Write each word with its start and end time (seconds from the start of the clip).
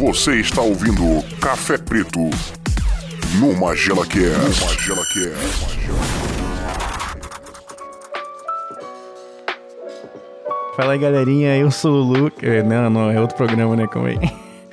Você 0.00 0.36
está 0.36 0.62
ouvindo 0.62 1.22
Café 1.40 1.76
Preto 1.76 2.20
no 3.38 3.54
Magela 3.56 4.06
Cast. 4.06 4.60
No 4.60 4.66
Magela 4.66 5.02
Cast. 5.12 5.80
Fala 10.76 10.92
aí, 10.94 10.98
galerinha, 10.98 11.56
eu 11.56 11.70
sou 11.70 11.92
o 11.92 12.02
Lu. 12.02 12.32
eh, 12.42 12.62
Não, 12.62 12.88
não, 12.88 13.10
é 13.10 13.20
outro 13.20 13.36
programa, 13.36 13.76
né? 13.76 13.86
Calma 13.86 14.08
aí. 14.08 14.18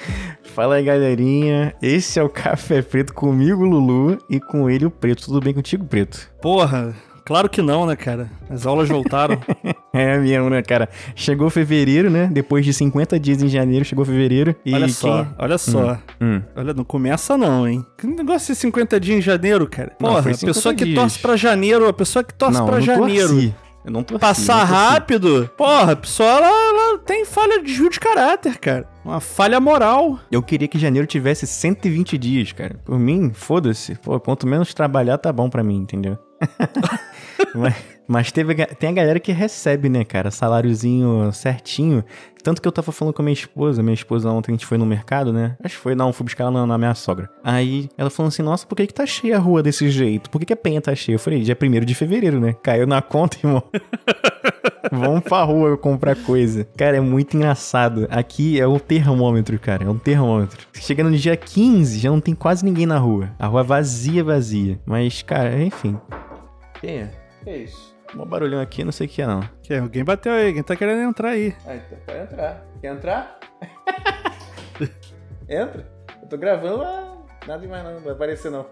Fala 0.55 0.75
aí, 0.75 0.83
galerinha. 0.83 1.75
Esse 1.81 2.19
é 2.19 2.23
o 2.23 2.29
Café 2.29 2.81
Preto 2.81 3.13
comigo, 3.13 3.63
Lulu, 3.65 4.17
e 4.29 4.39
com 4.39 4.69
ele, 4.69 4.85
o 4.85 4.91
Preto. 4.91 5.25
Tudo 5.25 5.39
bem 5.41 5.53
contigo, 5.53 5.85
Preto? 5.85 6.29
Porra, 6.41 6.95
claro 7.27 7.49
que 7.49 7.61
não, 7.61 7.85
né, 7.85 7.95
cara? 7.95 8.31
As 8.49 8.65
aulas 8.65 8.87
voltaram. 8.89 9.37
É 9.93 10.15
mesmo, 10.19 10.47
né, 10.51 10.61
cara? 10.61 10.87
Chegou 11.15 11.49
fevereiro, 11.49 12.07
né? 12.07 12.29
Depois 12.31 12.63
de 12.63 12.71
50 12.71 13.19
dias 13.19 13.41
em 13.41 13.47
janeiro, 13.47 13.83
chegou 13.83 14.05
fevereiro. 14.05 14.55
E 14.63 14.71
olha 14.71 14.87
só, 14.89 15.23
quem- 15.23 15.33
olha 15.39 15.57
só. 15.57 15.97
Hum. 16.21 16.39
Olha, 16.55 16.71
não 16.71 16.83
começa 16.83 17.35
não, 17.35 17.67
hein? 17.67 17.83
Que 17.97 18.05
negócio 18.05 18.53
de 18.53 18.59
50 18.59 18.99
dias 18.99 19.17
em 19.17 19.21
janeiro, 19.21 19.65
cara? 19.67 19.93
Não, 19.99 20.09
Porra, 20.09 20.21
foi 20.21 20.31
a 20.33 20.35
50 20.35 20.53
pessoa 20.53 20.75
que 20.75 20.85
dias. 20.85 20.99
torce 20.99 21.17
pra 21.19 21.35
janeiro, 21.35 21.87
a 21.87 21.93
pessoa 21.93 22.23
que 22.23 22.31
torce 22.31 22.59
não, 22.59 22.65
pra 22.67 22.75
não 22.75 22.81
janeiro. 22.81 23.27
torci. 23.29 23.55
Eu 23.83 23.91
não 23.91 24.03
torci. 24.03 24.21
Passar 24.21 24.53
não 24.53 24.67
torci. 24.67 24.73
rápido, 24.73 25.49
porra, 25.57 25.91
a 25.93 25.95
pessoa 25.95 26.29
ela, 26.29 26.47
ela 26.47 26.99
tem 26.99 27.25
falha 27.25 27.63
de 27.63 27.73
juízo 27.73 27.91
de 27.93 27.99
caráter, 27.99 28.59
cara. 28.59 28.85
Uma 29.03 29.19
falha 29.19 29.59
moral. 29.59 30.19
Eu 30.31 30.43
queria 30.43 30.67
que 30.67 30.77
janeiro 30.77 31.07
tivesse 31.07 31.47
120 31.47 32.19
dias, 32.19 32.51
cara. 32.51 32.79
Por 32.85 32.99
mim, 32.99 33.31
foda-se. 33.33 33.95
Pô, 33.95 34.19
quanto 34.19 34.45
menos 34.45 34.75
trabalhar, 34.75 35.17
tá 35.17 35.33
bom 35.33 35.49
pra 35.49 35.63
mim, 35.63 35.77
entendeu? 35.77 36.19
mas 37.53 37.75
mas 38.07 38.31
teve, 38.31 38.55
tem 38.55 38.89
a 38.89 38.93
galera 38.93 39.19
que 39.19 39.33
recebe, 39.33 39.89
né, 39.89 40.05
cara, 40.05 40.31
saláriozinho 40.31 41.29
certinho. 41.33 42.03
Tanto 42.41 42.61
que 42.61 42.67
eu 42.67 42.71
tava 42.71 42.93
falando 42.93 43.13
com 43.13 43.21
a 43.21 43.25
minha 43.25 43.33
esposa. 43.33 43.83
Minha 43.83 43.93
esposa 43.93 44.29
ontem 44.29 44.53
a 44.53 44.55
gente 44.55 44.65
foi 44.65 44.77
no 44.77 44.85
mercado, 44.85 45.33
né? 45.33 45.57
Acho 45.61 45.75
que 45.75 45.81
foi, 45.81 45.93
não, 45.93 46.13
fui 46.13 46.23
buscar 46.23 46.45
ela 46.45 46.51
na, 46.51 46.65
na 46.65 46.77
minha 46.77 46.95
sogra. 46.95 47.29
Aí 47.43 47.89
ela 47.97 48.09
falou 48.09 48.29
assim: 48.29 48.41
Nossa, 48.41 48.65
por 48.65 48.75
que, 48.75 48.87
que 48.87 48.93
tá 48.93 49.05
cheia 49.05 49.35
a 49.35 49.39
rua 49.39 49.61
desse 49.61 49.89
jeito? 49.89 50.29
Por 50.29 50.39
que, 50.39 50.45
que 50.45 50.53
a 50.53 50.57
penha 50.57 50.79
tá 50.79 50.95
cheia? 50.95 51.15
Eu 51.15 51.19
falei: 51.19 51.41
Dia 51.41 51.57
1 51.61 51.83
de 51.83 51.93
fevereiro, 51.93 52.39
né? 52.39 52.55
Caiu 52.63 52.87
na 52.87 53.01
conta, 53.01 53.37
irmão. 53.43 53.61
Vamos 54.89 55.21
pra 55.23 55.43
rua 55.43 55.77
comprar 55.77 56.15
coisa. 56.15 56.65
Cara, 56.77 56.95
é 56.95 57.01
muito 57.01 57.35
engraçado. 57.35 58.07
Aqui 58.09 58.57
é 58.57 58.65
o 58.65 58.79
termômetro, 58.79 59.59
cara. 59.59 59.83
É 59.83 59.89
um 59.89 59.97
termômetro. 59.97 60.65
Chegando 60.73 61.09
no 61.09 61.17
dia 61.17 61.35
15, 61.35 61.99
já 61.99 62.09
não 62.09 62.21
tem 62.21 62.33
quase 62.33 62.63
ninguém 62.63 62.85
na 62.85 62.97
rua. 62.97 63.29
A 63.37 63.47
rua 63.47 63.63
vazia, 63.63 64.23
vazia. 64.23 64.79
Mas, 64.85 65.21
cara, 65.21 65.61
enfim. 65.61 65.97
Quem 66.79 66.99
é? 66.99 67.26
Que 67.47 67.53
é 67.53 67.57
isso? 67.59 67.95
Um 68.13 68.25
barulhão 68.25 68.59
aqui, 68.59 68.83
não 68.83 68.91
sei 68.91 69.07
o 69.07 69.09
que 69.09 69.21
é, 69.21 69.25
não. 69.25 69.39
Que 69.63 69.73
alguém 69.73 70.03
bateu 70.03 70.33
aí, 70.33 70.47
alguém 70.47 70.61
tá 70.63 70.75
querendo 70.75 71.01
entrar 71.09 71.29
aí. 71.29 71.55
Ah, 71.65 71.75
então 71.75 71.97
pode 72.05 72.19
entrar. 72.19 72.61
Quer 72.81 72.91
entrar? 72.93 73.39
Entra. 75.47 75.87
Eu 76.21 76.27
tô 76.27 76.37
gravando, 76.37 76.79
mas 76.79 77.47
nada 77.47 77.61
demais 77.61 77.85
não, 77.85 77.93
não 77.93 78.01
vai 78.01 78.11
aparecer 78.11 78.51
não. 78.51 78.65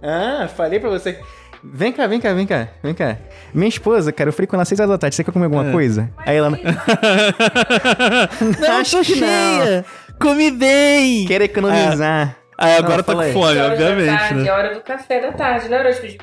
Ah, 0.00 0.46
falei 0.46 0.78
pra 0.78 0.88
você. 0.88 1.20
Vem 1.64 1.92
cá, 1.92 2.06
vem 2.06 2.20
cá, 2.20 2.32
vem 2.32 2.46
cá, 2.46 2.68
vem 2.80 2.94
cá. 2.94 3.16
Minha 3.52 3.68
esposa, 3.68 4.12
cara, 4.12 4.28
eu 4.28 4.32
falei 4.32 4.46
com 4.46 4.54
ela 4.54 4.62
às 4.62 4.68
6 4.68 4.78
horas 4.78 4.90
da 4.92 4.98
tarde, 4.98 5.16
você 5.16 5.24
quer 5.24 5.32
comer 5.32 5.46
alguma 5.46 5.68
É. 5.68 5.72
coisa? 5.72 6.08
Aí 6.18 6.36
ela... 6.36 6.50
Não, 6.50 6.58
Acho 8.78 9.02
que 9.02 9.16
não. 9.20 9.84
Comi 10.20 10.52
bem! 10.52 11.26
Quer 11.26 11.42
economizar. 11.42 12.36
Ah, 12.56 12.76
agora 12.76 12.98
Não, 12.98 13.02
tá 13.02 13.14
com 13.14 13.18
aí. 13.20 13.32
fome, 13.32 13.58
obviamente, 13.60 14.34
né? 14.34 14.46
É 14.46 14.52
hora 14.52 14.72
do 14.74 14.80
café 14.80 15.20
da 15.20 15.32
tarde, 15.32 15.68
não 15.68 15.76
é 15.76 15.80
hora 15.80 15.92
de 15.92 16.00
pedir. 16.00 16.20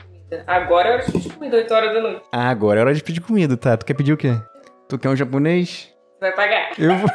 Agora 0.48 0.90
é 0.90 0.92
hora 0.94 1.04
de 1.04 1.12
pedir 1.12 1.34
comida, 1.34 1.58
8 1.58 1.74
horas 1.74 1.94
da 1.94 2.02
noite. 2.02 2.22
Ah, 2.32 2.50
agora 2.50 2.80
é 2.80 2.84
hora 2.84 2.94
de 2.94 3.04
pedir 3.04 3.22
comida, 3.22 3.58
tá? 3.58 3.78
Tu 3.78 3.86
quer 3.86 3.94
pedir 3.94 4.14
o 4.14 4.18
quê? 4.18 4.34
Tu 4.88 4.98
quer 4.98 5.10
um 5.10 5.16
japonês? 5.16 5.94
Vai 6.20 6.32
pagar. 6.32 6.72
Eu 6.78 6.96
vou... 6.98 7.10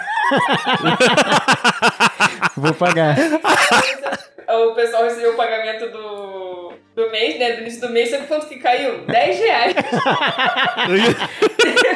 vou 2.56 2.74
pagar. 2.74 3.16
O 4.52 4.74
pessoal 4.74 5.04
recebeu 5.04 5.32
o 5.32 5.36
pagamento 5.36 5.88
do, 5.92 6.72
do 6.96 7.10
mês, 7.12 7.38
né? 7.38 7.52
Do 7.52 7.60
início 7.60 7.80
do 7.80 7.90
mês, 7.90 8.10
sabe 8.10 8.26
quanto 8.26 8.48
que 8.48 8.58
caiu? 8.58 9.04
10 9.06 9.38
reais. 9.38 9.74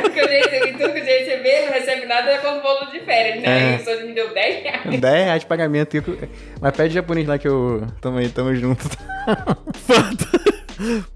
Porque 0.02 0.20
eu 0.20 0.28
já 0.28 0.34
recebi 0.34 0.72
tudo 0.72 0.92
que 0.92 1.00
eu 1.00 1.04
já 1.04 1.10
recebi, 1.10 1.66
não 1.66 1.72
recebe 1.72 2.06
nada 2.06 2.30
é 2.30 2.38
quando 2.38 2.62
bolo 2.62 2.92
de 2.92 3.00
férias, 3.00 3.42
né? 3.42 3.72
É. 3.72 3.76
E 3.76 3.84
só 3.84 3.90
me 4.06 4.12
deu 4.12 4.32
10 4.32 4.62
reais. 4.62 5.00
10 5.00 5.24
reais 5.24 5.40
de 5.40 5.46
pagamento. 5.46 5.96
Mas 6.60 6.76
pede 6.76 6.94
japonês 6.94 7.26
lá 7.26 7.38
que 7.38 7.48
eu... 7.48 7.84
Tamo 8.00 8.18
aí, 8.18 8.28
tamo 8.28 8.54
junto. 8.54 8.84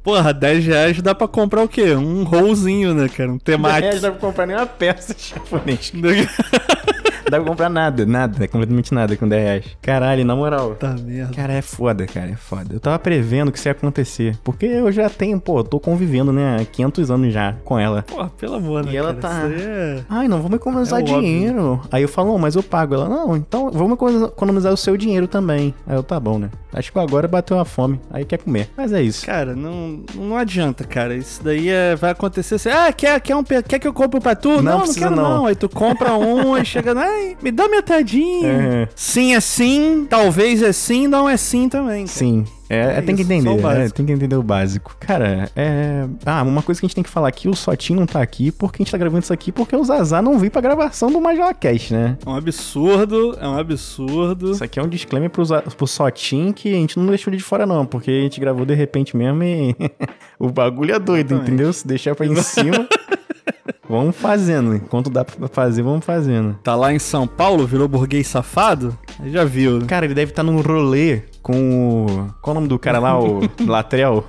Porra, 0.03 0.33
10 0.33 0.67
reais 0.67 1.03
dá 1.03 1.15
pra 1.15 1.29
comprar 1.29 1.62
o 1.62 1.69
quê? 1.69 1.95
Um 1.95 2.25
rollzinho, 2.25 2.95
né, 2.95 3.09
cara? 3.09 3.31
Um 3.31 3.39
10 3.39 3.43
temaki. 3.43 3.81
reais 3.81 4.01
dá 4.03 4.11
pra 4.11 4.21
comprar 4.21 4.47
nem 4.47 4.56
uma 4.56 4.67
peça 4.67 5.15
de 5.15 5.29
japonês. 5.31 5.93
Dá 7.31 7.39
pra 7.39 7.49
comprar 7.49 7.69
nada, 7.69 8.05
nada, 8.06 8.49
completamente 8.49 8.93
nada 8.94 9.16
com 9.16 9.28
10 9.28 9.43
reais. 9.43 9.65
Caralho, 9.83 10.25
na 10.25 10.34
moral. 10.37 10.75
Tá 10.75 10.94
merda. 10.94 11.34
Cara, 11.34 11.53
é 11.53 11.62
foda, 11.62 12.06
cara, 12.06 12.31
é 12.31 12.37
foda. 12.37 12.75
Eu 12.75 12.81
tava 12.81 12.99
prevendo 12.99 13.50
que 13.53 13.59
isso 13.59 13.69
ia 13.69 13.72
acontecer. 13.72 14.37
Porque 14.44 14.66
eu 14.66 14.91
já 14.93 15.09
tenho, 15.11 15.41
pô, 15.41 15.62
tô 15.62 15.78
convivendo, 15.81 16.33
né, 16.33 16.56
há 16.61 16.65
500 16.65 17.11
anos 17.11 17.33
já 17.33 17.55
com 17.65 17.78
ela. 17.78 18.03
Porra, 18.03 18.31
pelo 18.39 18.55
amor, 18.55 18.84
né, 18.84 18.93
E 18.93 18.97
ela 18.97 19.15
cara? 19.15 19.34
tá- 19.34 19.43
aí 19.47 19.55
é... 19.61 20.00
Ai, 20.09 20.28
não, 20.28 20.41
vamos 20.43 20.56
economizar 20.56 21.00
É 21.00 21.03
óbvio. 21.03 21.21
dinheiro. 21.21 21.81
Aí 21.91 22.03
eu 22.03 22.09
falo, 22.09 22.28
não, 22.33 22.39
mas 22.39 22.55
eu 22.55 22.62
pago. 22.62 22.94
Ela, 22.94 23.09
não, 23.09 23.37
então 23.37 23.71
vamos 23.71 23.99
economizar- 24.28 24.72
o 24.72 24.77
seu 24.77 24.97
dinheiro 24.97 25.27
também. 25.28 25.75
Aí 25.87 25.97
eu, 25.97 26.03
tá 26.03 26.19
bom, 26.21 26.39
né? 26.39 26.50
Acho 26.72 26.93
que 26.93 26.99
agora 26.99 27.27
bateu 27.27 27.59
a 27.59 27.65
fome. 27.65 28.00
Aí 28.10 28.25
quer 28.25 28.39
comer. 28.39 28.69
Mas 28.77 28.93
é 28.93 29.00
isso. 29.03 29.25
Cara, 29.25 29.55
não, 29.56 30.00
não 30.15 30.37
adianta, 30.37 30.84
cara. 30.84 31.15
Isso 31.15 31.43
daí 31.43 31.69
é, 31.69 31.97
vai 31.97 32.10
acontecer 32.10 32.56
assim. 32.56 32.69
Ah, 32.69 32.93
quer, 32.93 33.19
quer, 33.21 33.34
um, 33.34 33.43
quer 33.43 33.78
que 33.78 33.89
eu 33.89 33.93
compre 33.93 34.21
pra 34.21 34.34
tu? 34.34 34.60
Não, 34.62 34.62
não, 34.62 34.78
precisa 34.81 35.00
quero 35.09 35.16
não. 35.16 35.37
não. 35.39 35.47
Aí 35.47 35.55
tu 35.55 35.69
compra 35.69 36.12
um 36.15 36.56
e 36.56 36.65
chega. 36.65 36.95
Ai, 37.19 37.37
me 37.43 37.51
dá 37.51 37.69
metadinha. 37.69 38.49
É. 38.49 38.89
Sim 38.95 39.34
é 39.34 39.41
sim, 39.41 40.06
talvez 40.09 40.62
é 40.62 40.73
sim, 40.73 41.06
não 41.06 41.29
é 41.29 41.37
sim 41.37 41.69
também. 41.69 42.05
cara. 42.06 42.09
Sim. 42.09 42.45
É, 42.71 42.99
É 42.99 43.01
tem 43.01 43.17
que 43.17 43.23
isso, 43.23 43.33
entender, 43.33 43.49
o 43.49 43.59
é, 43.59 43.62
básico. 43.62 43.97
tem 43.97 44.05
que 44.06 44.12
entender 44.12 44.37
o 44.37 44.43
básico. 44.43 44.95
Cara, 45.01 45.51
é. 45.57 46.05
Ah, 46.27 46.43
uma 46.43 46.61
coisa 46.62 46.78
que 46.78 46.84
a 46.84 46.89
gente 46.89 46.95
tem 46.95 47.03
que 47.05 47.09
falar 47.09 47.28
aqui: 47.28 47.49
o 47.49 47.55
Sotinho 47.57 47.99
não 47.99 48.07
tá 48.07 48.21
aqui 48.21 48.53
porque 48.53 48.83
a 48.83 48.84
gente 48.84 48.93
tá 48.93 48.99
gravando 48.99 49.23
isso 49.23 49.33
aqui 49.33 49.51
porque 49.51 49.75
o 49.75 49.83
Zazá 49.83 50.21
não 50.21 50.39
veio 50.39 50.51
pra 50.53 50.61
gravação 50.61 51.11
do 51.11 51.19
Major 51.19 51.55
Cast, 51.55 51.95
né? 51.95 52.19
É 52.25 52.28
um 52.28 52.34
absurdo, 52.37 53.34
é 53.41 53.49
um 53.49 53.57
absurdo. 53.59 54.53
Isso 54.53 54.62
aqui 54.62 54.78
é 54.78 54.83
um 54.83 54.89
disclaimer 54.89 55.31
pro, 55.31 55.45
pro 55.78 55.87
Sotinho 55.87 56.53
que 56.53 56.69
a 56.71 56.77
gente 56.77 56.99
não 56.99 57.07
deixou 57.07 57.31
ele 57.31 57.39
de 57.39 57.43
fora, 57.45 57.65
não, 57.65 57.87
porque 57.87 58.11
a 58.11 58.21
gente 58.21 58.39
gravou 58.39 58.67
de 58.67 58.75
repente 58.75 59.17
mesmo 59.17 59.43
e 59.43 59.75
o 60.39 60.51
bagulho 60.51 60.95
é 60.95 60.99
doido, 60.99 61.28
Exatamente. 61.37 61.51
entendeu? 61.55 61.73
Se 61.73 61.87
deixar 61.89 62.15
pra 62.15 62.27
em 62.27 62.37
cima. 62.37 62.87
vamos 63.88 64.16
fazendo. 64.16 64.75
Enquanto 64.75 65.10
dá 65.10 65.25
pra 65.25 65.48
fazer, 65.48 65.82
vamos 65.82 66.04
fazendo. 66.04 66.54
Tá 66.62 66.75
lá 66.75 66.92
em 66.92 66.98
São 66.98 67.26
Paulo, 67.26 67.66
virou 67.66 67.88
burguês 67.88 68.26
safado? 68.26 68.97
Já 69.26 69.44
viu? 69.44 69.84
Cara, 69.86 70.04
ele 70.06 70.14
deve 70.14 70.32
estar 70.32 70.42
num 70.42 70.60
rolê 70.60 71.22
com 71.42 72.06
o. 72.06 72.34
Qual 72.42 72.53
o 72.53 72.54
nome 72.54 72.69
do 72.69 72.78
cara 72.78 72.98
lá? 72.98 73.19
O 73.19 73.41
Latrell? 73.66 74.25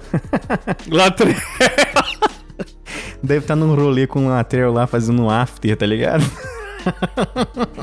Lá 0.89 1.11
tre- 1.11 1.35
Deve 3.21 3.39
estar 3.43 3.55
num 3.55 3.75
rolê 3.75 4.07
com 4.07 4.25
o 4.27 4.29
Latrell 4.29 4.71
lá 4.71 4.87
fazendo 4.87 5.21
um 5.23 5.29
after, 5.29 5.75
tá 5.75 5.85
ligado? 5.85 6.23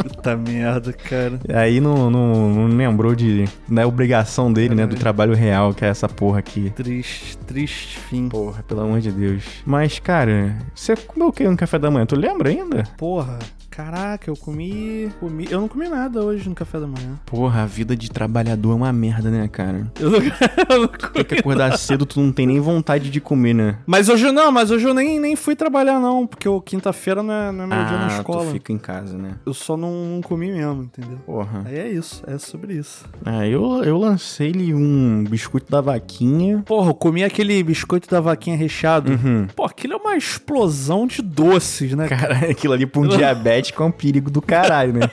Puta 0.02 0.36
merda, 0.36 0.92
cara. 0.92 1.38
Aí 1.54 1.80
não, 1.80 2.10
não, 2.10 2.50
não 2.54 2.76
lembrou 2.76 3.14
de, 3.14 3.44
da 3.68 3.86
obrigação 3.86 4.52
dele, 4.52 4.74
né? 4.74 4.86
Do 4.86 4.96
trabalho 4.96 5.34
real, 5.34 5.72
que 5.74 5.84
é 5.84 5.88
essa 5.88 6.08
porra 6.08 6.38
aqui. 6.38 6.70
Triste, 6.70 7.36
triste 7.38 7.98
fim. 7.98 8.28
Porra, 8.28 8.62
pelo 8.62 8.80
amor 8.82 9.00
de 9.00 9.10
Deus. 9.10 9.42
Mas, 9.64 9.98
cara, 9.98 10.56
você 10.74 10.94
comeu 10.96 11.28
o 11.28 11.32
que 11.32 11.46
no 11.48 11.56
café 11.56 11.78
da 11.78 11.90
manhã? 11.90 12.06
Tu 12.06 12.16
lembra 12.16 12.48
ainda? 12.50 12.84
Porra, 12.96 13.38
caraca, 13.70 14.30
eu 14.30 14.36
comi, 14.36 15.10
comi. 15.20 15.46
Eu 15.50 15.60
não 15.60 15.68
comi 15.68 15.88
nada 15.88 16.22
hoje 16.22 16.48
no 16.48 16.54
café 16.54 16.78
da 16.80 16.86
manhã. 16.86 17.18
Porra, 17.26 17.62
a 17.62 17.66
vida 17.66 17.94
de 17.96 18.10
trabalhador 18.10 18.72
é 18.72 18.74
uma 18.74 18.92
merda, 18.92 19.30
né, 19.30 19.46
cara? 19.48 19.90
Eu 20.00 20.10
não, 20.10 20.18
eu 20.70 20.80
não 20.82 20.88
comi. 20.88 21.12
Tem 21.12 21.24
que 21.24 21.34
acordar 21.36 21.76
cedo, 21.78 22.06
tu 22.06 22.20
não 22.20 22.32
tem 22.32 22.46
nem 22.46 22.60
vontade 22.60 23.10
de 23.10 23.20
comer, 23.20 23.54
né? 23.54 23.76
Mas 23.86 24.08
hoje 24.08 24.30
não, 24.32 24.50
mas 24.50 24.70
hoje 24.70 24.86
eu 24.86 24.94
nem, 24.94 25.20
nem 25.20 25.36
fui 25.36 25.54
trabalhar, 25.54 25.98
não, 26.00 26.26
porque 26.26 26.48
o 26.48 26.60
quinta-feira 26.60 27.22
não 27.22 27.32
é, 27.34 27.52
não 27.52 27.64
é 27.64 27.66
meu 27.66 27.84
dia 27.84 27.96
na 27.98 28.06
Ah, 28.06 28.08
tu 28.08 28.14
escola. 28.18 28.50
fica 28.52 28.72
em 28.72 28.78
casa, 28.78 29.16
né? 29.18 29.32
Eu 29.44 29.52
só 29.54 29.76
não, 29.76 29.90
não 30.14 30.22
comi 30.22 30.52
mesmo, 30.52 30.82
entendeu? 30.82 31.18
Porra. 31.24 31.62
Aí 31.66 31.78
é 31.78 31.88
isso, 31.88 32.22
é 32.26 32.38
sobre 32.38 32.74
isso. 32.74 33.04
Ah, 33.24 33.46
eu, 33.46 33.82
eu 33.84 33.98
lancei-lhe 33.98 34.74
um 34.74 35.24
biscoito 35.24 35.70
da 35.70 35.80
vaquinha. 35.80 36.62
Porra, 36.64 36.90
eu 36.90 36.94
comi 36.94 37.24
aquele 37.24 37.62
biscoito 37.62 38.08
da 38.08 38.20
vaquinha 38.20 38.56
recheado. 38.56 39.12
Uhum. 39.12 39.46
Pô, 39.54 39.64
aquilo 39.64 39.94
é 39.94 39.96
uma 39.96 40.16
explosão 40.16 41.06
de 41.06 41.22
doces, 41.22 41.92
né? 41.94 42.08
Cara, 42.08 42.38
aquilo 42.50 42.74
ali 42.74 42.86
pra 42.86 43.00
um 43.00 43.08
diabético 43.08 43.82
é 43.82 43.86
um 43.86 43.90
perigo 43.90 44.30
do 44.30 44.42
caralho, 44.42 44.92
né? 44.92 45.10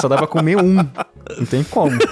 Só 0.00 0.08
dá 0.08 0.16
pra 0.16 0.26
comer 0.26 0.56
um. 0.56 0.74
Não 0.74 1.46
tem 1.48 1.64
como. 1.64 1.96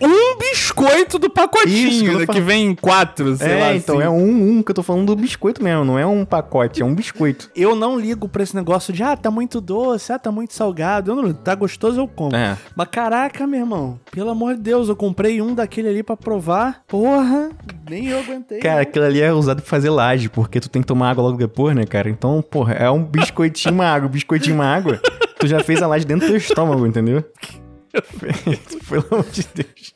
Um 0.00 0.38
biscoito 0.38 0.63
do 0.84 0.92
Isso, 0.92 1.18
que 1.18 1.28
pacotinho, 1.28 2.12
eu 2.12 2.18
né, 2.20 2.26
que 2.26 2.40
vem 2.40 2.66
em 2.66 2.74
quatro, 2.74 3.36
sei 3.36 3.52
é, 3.52 3.60
lá. 3.60 3.74
então 3.74 3.96
assim. 3.98 4.06
é 4.06 4.10
um, 4.10 4.58
um 4.58 4.62
que 4.62 4.70
eu 4.70 4.74
tô 4.74 4.82
falando 4.82 5.06
do 5.06 5.16
biscoito 5.16 5.62
mesmo, 5.62 5.84
não 5.84 5.98
é 5.98 6.06
um 6.06 6.24
pacote, 6.24 6.82
é 6.82 6.84
um 6.84 6.94
biscoito. 6.94 7.50
Eu 7.54 7.74
não 7.74 7.98
ligo 7.98 8.28
pra 8.28 8.42
esse 8.42 8.54
negócio 8.54 8.92
de, 8.92 9.02
ah, 9.02 9.16
tá 9.16 9.30
muito 9.30 9.60
doce, 9.60 10.12
ah, 10.12 10.18
tá 10.18 10.30
muito 10.30 10.54
salgado. 10.54 11.10
Eu 11.10 11.16
não 11.16 11.24
ligo, 11.24 11.38
tá 11.38 11.54
gostoso, 11.54 12.00
eu 12.00 12.08
como. 12.08 12.34
É. 12.34 12.56
Mas 12.74 12.88
caraca, 12.88 13.46
meu 13.46 13.60
irmão, 13.60 13.98
pelo 14.10 14.30
amor 14.30 14.54
de 14.54 14.62
Deus, 14.62 14.88
eu 14.88 14.96
comprei 14.96 15.40
um 15.40 15.54
daquele 15.54 15.88
ali 15.88 16.02
pra 16.02 16.16
provar. 16.16 16.82
Porra, 16.86 17.50
nem 17.88 18.08
eu 18.08 18.18
aguentei. 18.18 18.58
Cara, 18.60 18.76
não. 18.76 18.82
aquilo 18.82 19.04
ali 19.04 19.20
é 19.20 19.32
usado 19.32 19.62
pra 19.62 19.70
fazer 19.70 19.90
laje, 19.90 20.28
porque 20.28 20.60
tu 20.60 20.68
tem 20.68 20.82
que 20.82 20.88
tomar 20.88 21.10
água 21.10 21.24
logo 21.24 21.36
depois, 21.36 21.74
né, 21.74 21.84
cara? 21.84 22.08
Então, 22.08 22.42
porra, 22.42 22.74
é 22.74 22.90
um 22.90 23.02
biscoitinho, 23.02 23.74
uma 23.74 23.86
água, 23.86 24.08
biscoitinho, 24.08 24.56
uma 24.56 24.66
água. 24.66 25.00
tu 25.38 25.46
já 25.46 25.60
fez 25.60 25.82
a 25.82 25.86
laje 25.86 26.04
dentro 26.04 26.26
do 26.26 26.30
teu 26.30 26.36
estômago, 26.36 26.86
entendeu? 26.86 27.24
Pelo 28.88 29.06
amor 29.10 29.24
de 29.30 29.46
Deus. 29.54 29.94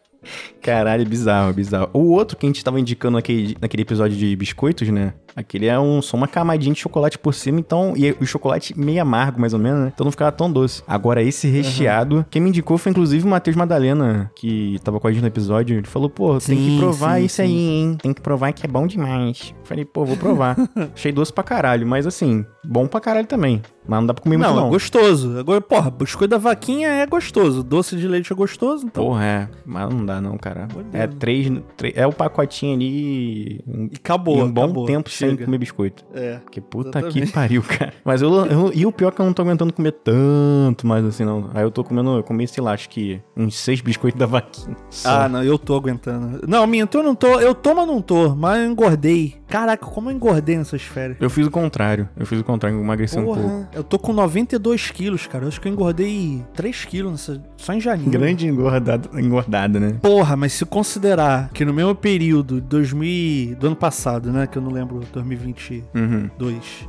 Caralho, 0.68 1.06
bizarro, 1.06 1.52
bizarro. 1.52 1.90
O 1.92 2.10
outro 2.10 2.36
que 2.36 2.46
a 2.46 2.48
gente 2.48 2.62
tava 2.62 2.78
indicando 2.78 3.16
naquele, 3.16 3.56
naquele 3.60 3.82
episódio 3.82 4.16
de 4.16 4.34
biscoitos, 4.36 4.88
né? 4.88 5.14
Aquele 5.38 5.66
é 5.66 5.78
um, 5.78 6.02
só 6.02 6.16
uma 6.16 6.26
camadinha 6.26 6.74
de 6.74 6.80
chocolate 6.80 7.16
por 7.16 7.32
cima, 7.32 7.60
então. 7.60 7.94
E 7.96 8.10
o 8.20 8.26
chocolate 8.26 8.76
meio 8.76 9.00
amargo, 9.00 9.40
mais 9.40 9.54
ou 9.54 9.60
menos, 9.60 9.82
né? 9.82 9.92
Então 9.94 10.04
não 10.04 10.10
ficava 10.10 10.32
tão 10.32 10.50
doce. 10.50 10.82
Agora, 10.84 11.22
esse 11.22 11.46
recheado, 11.48 12.16
uhum. 12.16 12.24
quem 12.28 12.42
me 12.42 12.48
indicou 12.48 12.76
foi 12.76 12.90
inclusive 12.90 13.24
o 13.24 13.28
Matheus 13.28 13.56
Madalena, 13.56 14.32
que 14.34 14.78
tava 14.82 14.98
com 14.98 15.06
a 15.06 15.12
gente 15.12 15.20
no 15.22 15.28
episódio. 15.28 15.76
Ele 15.78 15.86
falou, 15.86 16.10
pô, 16.10 16.38
tem 16.38 16.56
que 16.56 16.78
provar 16.78 17.18
sim, 17.18 17.24
isso 17.24 17.36
sim. 17.36 17.42
aí, 17.42 17.50
hein? 17.52 17.98
Tem 18.02 18.12
que 18.12 18.20
provar 18.20 18.52
que 18.52 18.66
é 18.66 18.68
bom 18.68 18.84
demais. 18.84 19.54
Falei, 19.62 19.84
pô, 19.84 20.04
vou 20.04 20.16
provar. 20.16 20.56
Achei 20.92 21.12
doce 21.12 21.32
pra 21.32 21.44
caralho, 21.44 21.86
mas 21.86 22.04
assim, 22.04 22.44
bom 22.64 22.88
pra 22.88 23.00
caralho 23.00 23.26
também. 23.28 23.62
Mas 23.86 24.00
não 24.00 24.06
dá 24.06 24.14
pra 24.14 24.22
comer 24.22 24.36
muito, 24.36 24.48
não. 24.48 24.56
Não, 24.56 24.66
é 24.66 24.70
gostoso. 24.70 25.38
Agora, 25.38 25.60
porra, 25.60 25.90
biscoito 25.90 26.30
da 26.30 26.38
vaquinha 26.38 26.88
é 26.88 27.06
gostoso. 27.06 27.62
Doce 27.62 27.96
de 27.96 28.06
leite 28.06 28.30
é 28.30 28.36
gostoso, 28.36 28.86
então. 28.86 29.02
Porra, 29.04 29.24
é. 29.24 29.48
Mas 29.64 29.88
não 29.88 30.04
dá, 30.04 30.20
não, 30.20 30.36
cara. 30.36 30.57
É 30.92 31.06
três, 31.06 31.50
três. 31.76 31.94
É 31.96 32.06
o 32.06 32.12
pacotinho 32.12 32.74
ali. 32.74 33.60
e 33.66 33.90
acabou. 33.94 34.42
um 34.42 34.50
bom 34.50 34.64
acabou. 34.64 34.86
tempo 34.86 35.10
Chega. 35.10 35.36
sem 35.36 35.44
comer 35.44 35.58
biscoito. 35.58 36.04
É. 36.14 36.38
Porque 36.38 36.60
puta 36.60 36.98
exatamente. 36.98 37.26
que 37.26 37.32
pariu, 37.32 37.62
cara. 37.62 37.92
Mas 38.04 38.22
eu, 38.22 38.32
eu, 38.46 38.72
E 38.74 38.86
o 38.86 38.92
pior 38.92 39.08
é 39.08 39.10
que 39.12 39.20
eu 39.20 39.26
não 39.26 39.32
tô 39.32 39.42
aguentando 39.42 39.72
comer 39.72 39.92
tanto 39.92 40.86
mais 40.86 41.04
assim, 41.04 41.24
não. 41.24 41.50
Aí 41.54 41.62
eu 41.62 41.70
tô 41.70 41.84
comendo. 41.84 42.16
Eu 42.16 42.22
comi, 42.22 42.46
sei 42.46 42.62
lá, 42.62 42.72
acho 42.72 42.88
que 42.88 43.20
uns 43.36 43.56
seis 43.56 43.80
biscoitos 43.80 44.18
da 44.18 44.26
vaquinha. 44.26 44.76
Só. 44.90 45.22
Ah, 45.22 45.28
não, 45.28 45.42
eu 45.42 45.58
tô 45.58 45.74
aguentando. 45.76 46.46
Não, 46.46 46.66
minto, 46.66 46.98
eu 46.98 47.02
não 47.02 47.14
tô. 47.14 47.38
Eu 47.40 47.54
mas 47.74 47.86
não 47.86 48.02
tô. 48.02 48.34
Mas 48.34 48.58
eu 48.58 48.70
engordei. 48.70 49.36
Caraca, 49.48 49.86
como 49.86 50.10
eu 50.10 50.14
engordei 50.14 50.58
nessas 50.58 50.82
férias. 50.82 51.16
Eu 51.20 51.30
fiz 51.30 51.46
o 51.46 51.50
contrário. 51.50 52.08
Eu 52.16 52.26
fiz 52.26 52.40
o 52.40 52.44
contrário, 52.44 52.78
eu 52.78 52.82
emagreci 52.82 53.16
Porra, 53.16 53.40
um 53.40 53.42
pouco. 53.42 53.68
Eu 53.72 53.82
tô 53.82 53.98
com 53.98 54.12
92 54.12 54.90
quilos, 54.90 55.26
cara. 55.26 55.44
Eu 55.44 55.48
acho 55.48 55.60
que 55.60 55.68
eu 55.68 55.72
engordei 55.72 56.44
3 56.54 56.84
quilos 56.84 57.12
nessa, 57.12 57.42
só 57.56 57.72
em 57.72 57.80
janeiro. 57.80 58.10
Grande 58.10 58.46
engordada, 58.46 59.08
engordada, 59.18 59.80
né? 59.80 59.96
Porra, 60.02 60.36
mas 60.38 60.52
se 60.52 60.64
considerar 60.64 61.50
que 61.52 61.64
no 61.64 61.74
mesmo 61.74 61.94
período, 61.94 62.60
2000, 62.60 63.56
do 63.56 63.66
ano 63.66 63.76
passado, 63.76 64.32
né? 64.32 64.46
Que 64.46 64.56
eu 64.56 64.62
não 64.62 64.70
lembro, 64.70 65.00
2022, 65.12 65.84
uhum. 65.94 66.30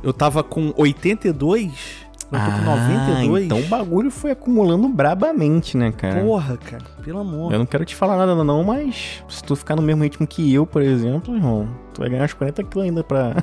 eu 0.02 0.12
tava 0.12 0.42
com 0.42 0.72
82. 0.76 2.10
Eu 2.32 2.38
tô 2.38 2.46
com 2.46 2.64
92. 2.64 3.42
Ah, 3.42 3.44
então 3.44 3.58
o 3.58 3.66
bagulho 3.66 4.08
foi 4.08 4.30
acumulando 4.30 4.88
brabamente, 4.88 5.76
né, 5.76 5.90
cara? 5.90 6.22
Porra, 6.22 6.56
cara, 6.56 6.84
pelo 7.02 7.18
amor. 7.18 7.52
Eu 7.52 7.58
não 7.58 7.66
quero 7.66 7.84
te 7.84 7.96
falar 7.96 8.16
nada 8.16 8.44
não, 8.44 8.62
mas 8.62 9.24
se 9.28 9.42
tu 9.42 9.56
ficar 9.56 9.74
no 9.74 9.82
mesmo 9.82 10.04
ritmo 10.04 10.24
que 10.28 10.54
eu, 10.54 10.64
por 10.64 10.80
exemplo, 10.80 11.34
irmão, 11.34 11.68
tu 11.92 12.02
vai 12.02 12.08
ganhar 12.08 12.24
uns 12.24 12.32
40 12.32 12.62
quilos 12.62 12.86
ainda 12.86 13.02
pra... 13.02 13.34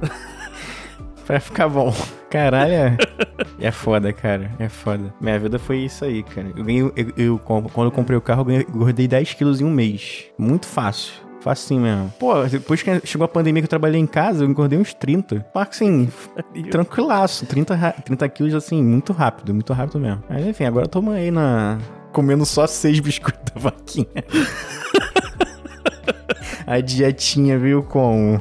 pra 1.26 1.38
ficar 1.40 1.68
bom. 1.68 1.94
Caralho, 2.30 2.96
é, 3.68 3.70
foda, 3.70 4.12
cara. 4.12 4.50
É 4.58 4.68
foda. 4.68 5.14
Minha 5.20 5.38
vida 5.38 5.58
foi 5.58 5.78
isso 5.78 6.04
aí, 6.04 6.22
cara. 6.22 6.52
Eu 6.54 6.64
ganhei. 6.64 6.82
Eu, 6.82 7.12
eu, 7.16 7.38
quando 7.38 7.86
eu 7.86 7.90
comprei 7.90 8.16
o 8.16 8.20
carro, 8.20 8.50
eu 8.50 8.60
engordei 8.60 9.08
10 9.08 9.34
quilos 9.34 9.60
em 9.60 9.64
um 9.64 9.70
mês. 9.70 10.26
Muito 10.38 10.66
fácil. 10.66 11.12
Facinho 11.40 11.82
mesmo. 11.82 12.12
Pô, 12.18 12.42
depois 12.44 12.82
que 12.82 13.06
chegou 13.06 13.24
a 13.24 13.28
pandemia 13.28 13.62
que 13.62 13.66
eu 13.66 13.70
trabalhei 13.70 14.00
em 14.00 14.06
casa, 14.06 14.44
eu 14.44 14.48
engordei 14.48 14.78
uns 14.78 14.94
30. 14.94 15.46
Assim, 15.54 16.08
tranquilaço. 16.70 17.46
30, 17.46 17.96
30 18.04 18.28
quilos, 18.30 18.54
assim, 18.54 18.82
muito 18.82 19.12
rápido, 19.12 19.52
muito 19.52 19.72
rápido 19.72 20.00
mesmo. 20.00 20.22
Mas 20.28 20.46
enfim, 20.46 20.64
agora 20.64 20.88
eu 20.92 21.10
aí 21.10 21.30
na. 21.30 21.78
comendo 22.12 22.46
só 22.46 22.66
seis 22.66 22.98
biscoitos 23.00 23.52
da 23.52 23.60
vaquinha. 23.60 24.06
a 26.66 26.80
dietinha 26.80 27.58
veio 27.58 27.82
com. 27.82 28.40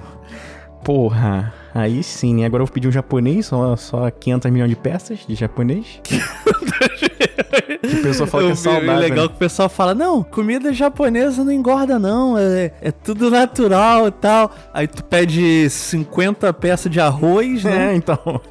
Porra. 0.84 1.63
Aí 1.74 2.04
sim, 2.04 2.36
né? 2.36 2.46
Agora 2.46 2.62
eu 2.62 2.68
vou 2.68 2.74
pedir 2.74 2.88
um 2.88 2.92
japonês, 2.92 3.48
só, 3.48 3.76
só 3.76 4.10
500 4.10 4.52
milhões 4.52 4.70
de 4.70 4.76
peças 4.76 5.20
de 5.28 5.36
japonês. 5.36 6.00
o 8.00 8.04
pessoal 8.04 8.28
fala 8.28 8.44
que 8.46 8.52
é 8.52 8.56
saudável. 8.56 8.92
É 8.92 8.98
legal 8.98 9.30
que 9.30 9.36
o 9.36 9.40
pessoal 9.40 9.70
fala, 9.70 9.94
não, 9.94 10.24
comida 10.24 10.74
japonesa 10.74 11.44
não 11.44 11.52
engorda 11.52 12.00
não, 12.00 12.38
é, 12.38 12.72
é 12.82 12.92
tudo 12.92 13.30
natural 13.30 14.08
e 14.08 14.12
tal. 14.12 14.52
Aí 14.74 14.88
tu 14.88 15.04
pede 15.04 15.70
50 15.70 16.52
peças 16.54 16.92
de 16.92 17.00
arroz, 17.00 17.64
né? 17.64 17.94
É, 17.94 17.96
então. 17.96 18.20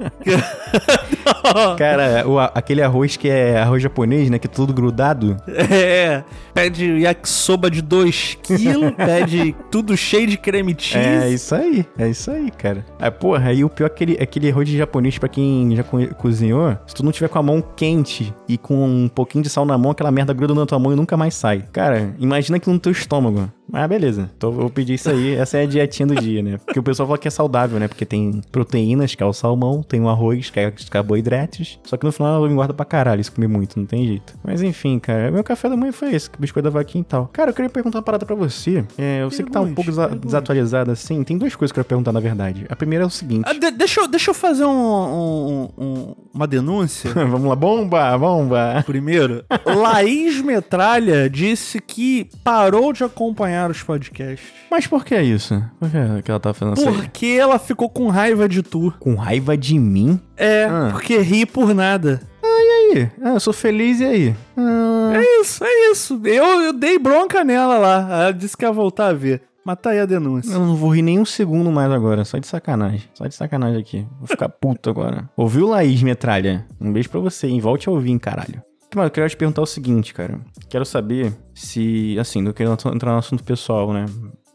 Cara, 1.77 2.27
o, 2.27 2.39
aquele 2.39 2.83
arroz 2.83 3.17
que 3.17 3.29
é 3.29 3.59
arroz 3.59 3.83
japonês, 3.83 4.31
né? 4.31 4.39
Que 4.39 4.47
é 4.47 4.51
tudo 4.51 4.73
grudado. 4.73 5.37
É, 5.49 6.23
pede 6.55 7.01
yakisoba 7.01 7.71
de 7.71 7.83
2 7.83 8.39
quilos, 8.43 8.93
pede 8.97 9.55
tudo 9.71 9.97
cheio 9.97 10.27
de 10.27 10.37
creme 10.37 10.75
cheese. 10.79 11.25
É 11.25 11.29
isso 11.29 11.55
aí, 11.55 11.87
é 11.99 12.09
isso 12.09 12.31
aí, 12.31 12.51
cara. 12.51 12.85
Aí 12.99 13.11
porra, 13.11 13.49
aí 13.49 13.65
o 13.65 13.69
pior 13.69 13.87
é 13.87 13.93
aquele, 13.93 14.19
aquele 14.21 14.51
arroz 14.51 14.69
de 14.69 14.77
japonês, 14.77 15.19
pra 15.19 15.29
quem 15.29 15.75
já 15.77 15.83
cozinhou, 15.83 16.77
se 16.87 16.95
tu 16.95 17.05
não 17.05 17.13
tiver 17.13 17.29
com 17.29 17.39
a 17.39 17.43
mão 17.43 17.63
quente 17.77 18.35
e 18.49 18.57
com 18.57 18.72
um 18.73 19.09
pouquinho 19.09 19.43
de 19.43 19.51
sal 19.51 19.65
na 19.65 19.77
mão, 19.77 19.91
aquela 19.91 20.11
merda 20.11 20.33
gruda 20.33 20.55
na 20.55 20.67
tua 20.67 20.79
mão 20.79 20.93
e 20.93 20.97
nunca 20.97 21.17
mais 21.17 21.35
sai. 21.35 21.67
Cara, 21.73 22.15
imagina 22.19 22.57
aquilo 22.57 22.75
no 22.75 22.81
teu 22.81 22.93
estômago. 22.93 23.51
Ah, 23.73 23.87
beleza. 23.87 24.31
Então 24.37 24.51
eu 24.51 24.57
vou 24.57 24.71
pedir 24.71 24.95
isso 24.95 25.11
aí. 25.11 25.35
Essa 25.35 25.59
é 25.59 25.63
a 25.63 25.67
dietinha 25.67 26.07
do 26.07 26.15
dia, 26.15 26.43
né? 26.43 26.59
Porque 26.59 26.79
o 26.79 26.83
pessoal 26.83 27.07
fala 27.07 27.19
que 27.19 27.29
é 27.29 27.31
saudável, 27.31 27.79
né? 27.79 27.89
Porque 27.89 28.05
tem 28.05 28.43
proteínas, 28.51 29.15
que 29.15 29.23
é 29.23 29.27
o 29.27 29.33
salmão, 29.33 29.83
tem 29.83 30.01
o 30.01 30.09
arroz, 30.09 30.51
que 30.51 30.61
é 30.61 30.73
os 30.75 30.89
carboidratos. 30.89 31.79
Só 31.85 31.97
que 31.97 32.05
no 32.05 32.13
final 32.13 32.45
eu 32.45 32.51
engorda 32.51 32.75
pra 32.75 32.85
caralho 32.85 33.23
se 33.23 33.31
comer 33.31 33.49
muito, 33.49 33.79
não 33.79 33.87
tem 33.87 34.07
jeito. 34.07 34.35
Mas 34.45 34.63
enfim, 34.63 34.99
cara, 34.99 35.31
meu 35.31 35.43
café 35.43 35.69
da 35.69 35.77
manhã 35.77 35.93
foi 35.93 36.15
esse, 36.15 36.31
biscoito 36.39 36.65
da 36.65 36.71
vaquinha 36.71 37.03
e 37.03 37.05
tal. 37.05 37.29
Cara, 37.33 37.51
eu 37.51 37.55
queria 37.55 37.71
perguntar 37.71 37.99
uma 37.99 38.03
parada 38.03 38.27
pra 38.27 38.37
você. 38.37 38.85
É, 38.99 39.23
eu 39.23 39.31
sei 39.31 39.45
que 39.45 39.51
tá 39.51 39.61
um 39.61 39.75
pouco 39.75 39.91
desatualizado 39.91 40.91
assim. 40.91 41.23
Tem 41.25 41.39
duas 41.39 41.55
coisas 41.55 41.73
que 41.73 41.79
eu 41.79 41.85
quero 41.85 41.89
perguntar, 41.89 42.13
na 42.13 42.21
verdade. 42.21 42.67
A 42.69 42.77
primeira 42.77 43.05
é 43.05 43.07
o 43.07 43.11
seguinte. 43.11 43.45
Ah, 43.47 43.53
de 43.53 43.71
deixa, 43.71 44.01
eu, 44.01 44.09
deixa 44.09 44.31
eu 44.31 44.35
fazer 44.35 44.65
um, 44.65 44.69
um, 44.69 45.69
um, 45.79 46.15
uma 46.35 46.47
denúncia. 46.47 47.11
Vamos 47.15 47.45
lá, 47.45 47.57
bomba, 47.57 48.19
bomba. 48.19 48.83
Primeiro, 48.85 49.45
Laís 49.65 50.43
Metralha 50.43 51.31
disse 51.31 51.81
que 51.81 52.29
parou 52.45 52.93
de 52.93 53.03
acompanhar 53.03 53.52
acompanhar 53.53 53.71
os 53.71 53.83
podcasts. 53.83 54.49
Mas 54.71 54.87
por 54.87 55.05
que 55.05 55.21
isso? 55.21 55.63
Por 55.79 55.91
que, 55.91 56.31
ela 56.31 56.41
tá 56.41 56.55
fazendo 56.55 56.77
isso? 56.77 56.93
Porque 56.93 57.27
ela 57.27 57.59
ficou 57.59 57.89
com 57.89 58.09
raiva 58.09 58.49
de 58.49 58.63
tu. 58.63 58.93
Com 58.99 59.15
raiva 59.15 59.57
de 59.57 59.79
mim? 59.79 60.19
É, 60.37 60.65
ah. 60.65 60.89
porque 60.93 61.19
ri 61.19 61.45
por 61.45 61.75
nada. 61.75 62.21
Ah, 62.43 62.47
e 62.47 62.99
aí? 62.99 63.11
Ah, 63.23 63.31
eu 63.31 63.41
sou 63.41 63.53
feliz 63.53 64.01
e 64.01 64.05
aí? 64.05 64.37
Ah. 64.57 65.13
É 65.15 65.41
isso, 65.41 65.63
é 65.65 65.91
isso. 65.91 66.21
Eu, 66.25 66.45
eu 66.63 66.73
dei 66.73 66.99
bronca 66.99 67.45
nela 67.45 67.79
lá. 67.79 68.09
Ela 68.11 68.33
disse 68.33 68.57
que 68.57 68.65
ia 68.65 68.73
voltar 68.73 69.09
a 69.09 69.13
ver. 69.13 69.43
Mas 69.65 69.79
tá 69.81 69.91
aí 69.91 70.01
a 70.01 70.07
denúncia. 70.07 70.53
Eu 70.53 70.59
não 70.59 70.75
vou 70.75 70.91
rir 70.91 71.03
nem 71.03 71.21
um 71.21 71.25
segundo 71.25 71.71
mais 71.71 71.91
agora, 71.93 72.25
só 72.25 72.37
de 72.37 72.49
sacanagem. 72.49 73.03
Só 73.15 73.27
de 73.27 73.35
sacanagem 73.35 73.81
aqui. 73.81 74.07
Vou 74.19 74.27
ficar 74.27 74.49
puto 74.49 74.91
agora. 74.91 75.31
Ouviu, 75.37 75.69
Laís 75.69 76.03
Metralha? 76.03 76.67
Um 76.81 76.93
beijo 76.93 77.09
pra 77.09 77.21
você, 77.21 77.47
hein? 77.47 77.61
Volte 77.61 77.89
a 77.89 77.93
ouvir, 77.93 78.11
hein, 78.11 78.19
caralho. 78.19 78.61
Mano, 78.95 79.07
eu 79.07 79.11
queria 79.11 79.29
te 79.29 79.37
perguntar 79.37 79.63
o 79.63 79.67
seguinte, 79.67 80.13
cara. 80.13 80.39
Quero 80.69 80.85
saber 80.85 81.33
se, 81.55 82.17
assim, 82.19 82.43
não 82.43 82.53
quero 82.53 82.71
entrar 82.73 83.13
no 83.13 83.19
assunto 83.19 83.43
pessoal, 83.43 83.93
né? 83.93 84.05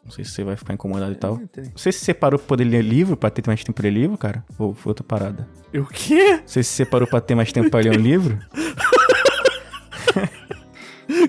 Não 0.03 0.12
sei 0.12 0.24
se 0.24 0.32
você 0.32 0.44
vai 0.44 0.56
ficar 0.56 0.74
incomodado 0.74 1.12
e 1.12 1.15
tal. 1.15 1.39
Você 1.75 1.91
se 1.91 2.06
separou 2.06 2.39
pra 2.39 2.48
poder 2.48 2.63
ler 2.63 2.82
livro, 2.82 3.17
pra 3.17 3.29
ter 3.29 3.44
mais 3.46 3.62
tempo 3.63 3.74
pra 3.74 3.84
ler 3.84 3.94
livro, 3.94 4.17
cara? 4.17 4.46
Ou 4.58 4.74
foi 4.74 4.91
outra 4.91 5.03
parada? 5.03 5.48
O 5.74 5.84
quê? 5.86 6.39
Você 6.46 6.63
se 6.63 6.70
separou 6.70 7.08
pra 7.08 7.20
ter 7.20 7.36
mais 7.36 7.51
tempo 7.51 7.70
pra 7.70 7.82
ler 7.82 7.98
um 7.98 8.01
livro? 8.01 8.39